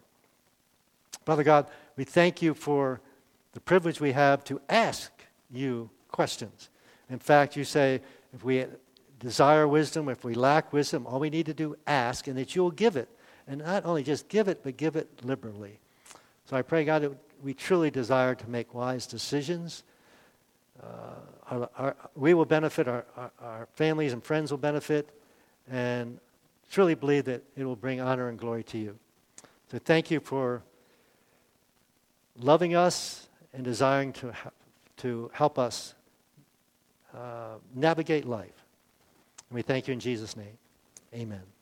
Father 1.24 1.42
God, 1.42 1.68
we 1.96 2.04
thank 2.04 2.42
you 2.42 2.52
for 2.52 3.00
the 3.54 3.60
privilege 3.60 3.98
we 3.98 4.12
have 4.12 4.44
to 4.44 4.60
ask 4.68 5.10
you 5.50 5.88
questions. 6.08 6.68
In 7.08 7.18
fact, 7.18 7.56
you 7.56 7.64
say 7.64 8.02
if 8.34 8.44
we 8.44 8.66
desire 9.20 9.66
wisdom, 9.66 10.10
if 10.10 10.22
we 10.22 10.34
lack 10.34 10.70
wisdom, 10.70 11.06
all 11.06 11.18
we 11.18 11.30
need 11.30 11.46
to 11.46 11.54
do 11.54 11.72
is 11.72 11.78
ask, 11.86 12.26
and 12.26 12.36
that 12.36 12.54
you'll 12.54 12.70
give 12.70 12.94
it. 12.94 13.08
And 13.48 13.62
not 13.62 13.86
only 13.86 14.02
just 14.02 14.28
give 14.28 14.48
it, 14.48 14.62
but 14.62 14.76
give 14.76 14.96
it 14.96 15.08
liberally. 15.24 15.78
So 16.44 16.58
I 16.58 16.60
pray, 16.60 16.84
God, 16.84 17.00
that 17.00 17.12
we 17.42 17.54
truly 17.54 17.90
desire 17.90 18.34
to 18.34 18.50
make 18.50 18.74
wise 18.74 19.06
decisions. 19.06 19.82
Uh, 20.82 20.86
our, 21.50 21.70
our, 21.76 21.96
we 22.14 22.34
will 22.34 22.44
benefit, 22.44 22.88
our, 22.88 23.04
our 23.40 23.68
families 23.74 24.12
and 24.12 24.22
friends 24.22 24.50
will 24.50 24.58
benefit, 24.58 25.10
and 25.70 26.18
truly 26.70 26.94
believe 26.94 27.24
that 27.24 27.42
it 27.56 27.64
will 27.64 27.76
bring 27.76 28.00
honor 28.00 28.28
and 28.28 28.38
glory 28.38 28.62
to 28.64 28.78
you. 28.78 28.98
So 29.70 29.78
thank 29.78 30.10
you 30.10 30.20
for 30.20 30.62
loving 32.36 32.74
us 32.74 33.28
and 33.52 33.64
desiring 33.64 34.12
to, 34.14 34.32
to 34.98 35.30
help 35.34 35.58
us 35.58 35.94
uh, 37.14 37.56
navigate 37.74 38.24
life. 38.24 38.64
And 39.48 39.56
we 39.56 39.62
thank 39.62 39.88
you 39.88 39.92
in 39.92 40.00
Jesus' 40.00 40.36
name. 40.36 40.58
Amen. 41.14 41.59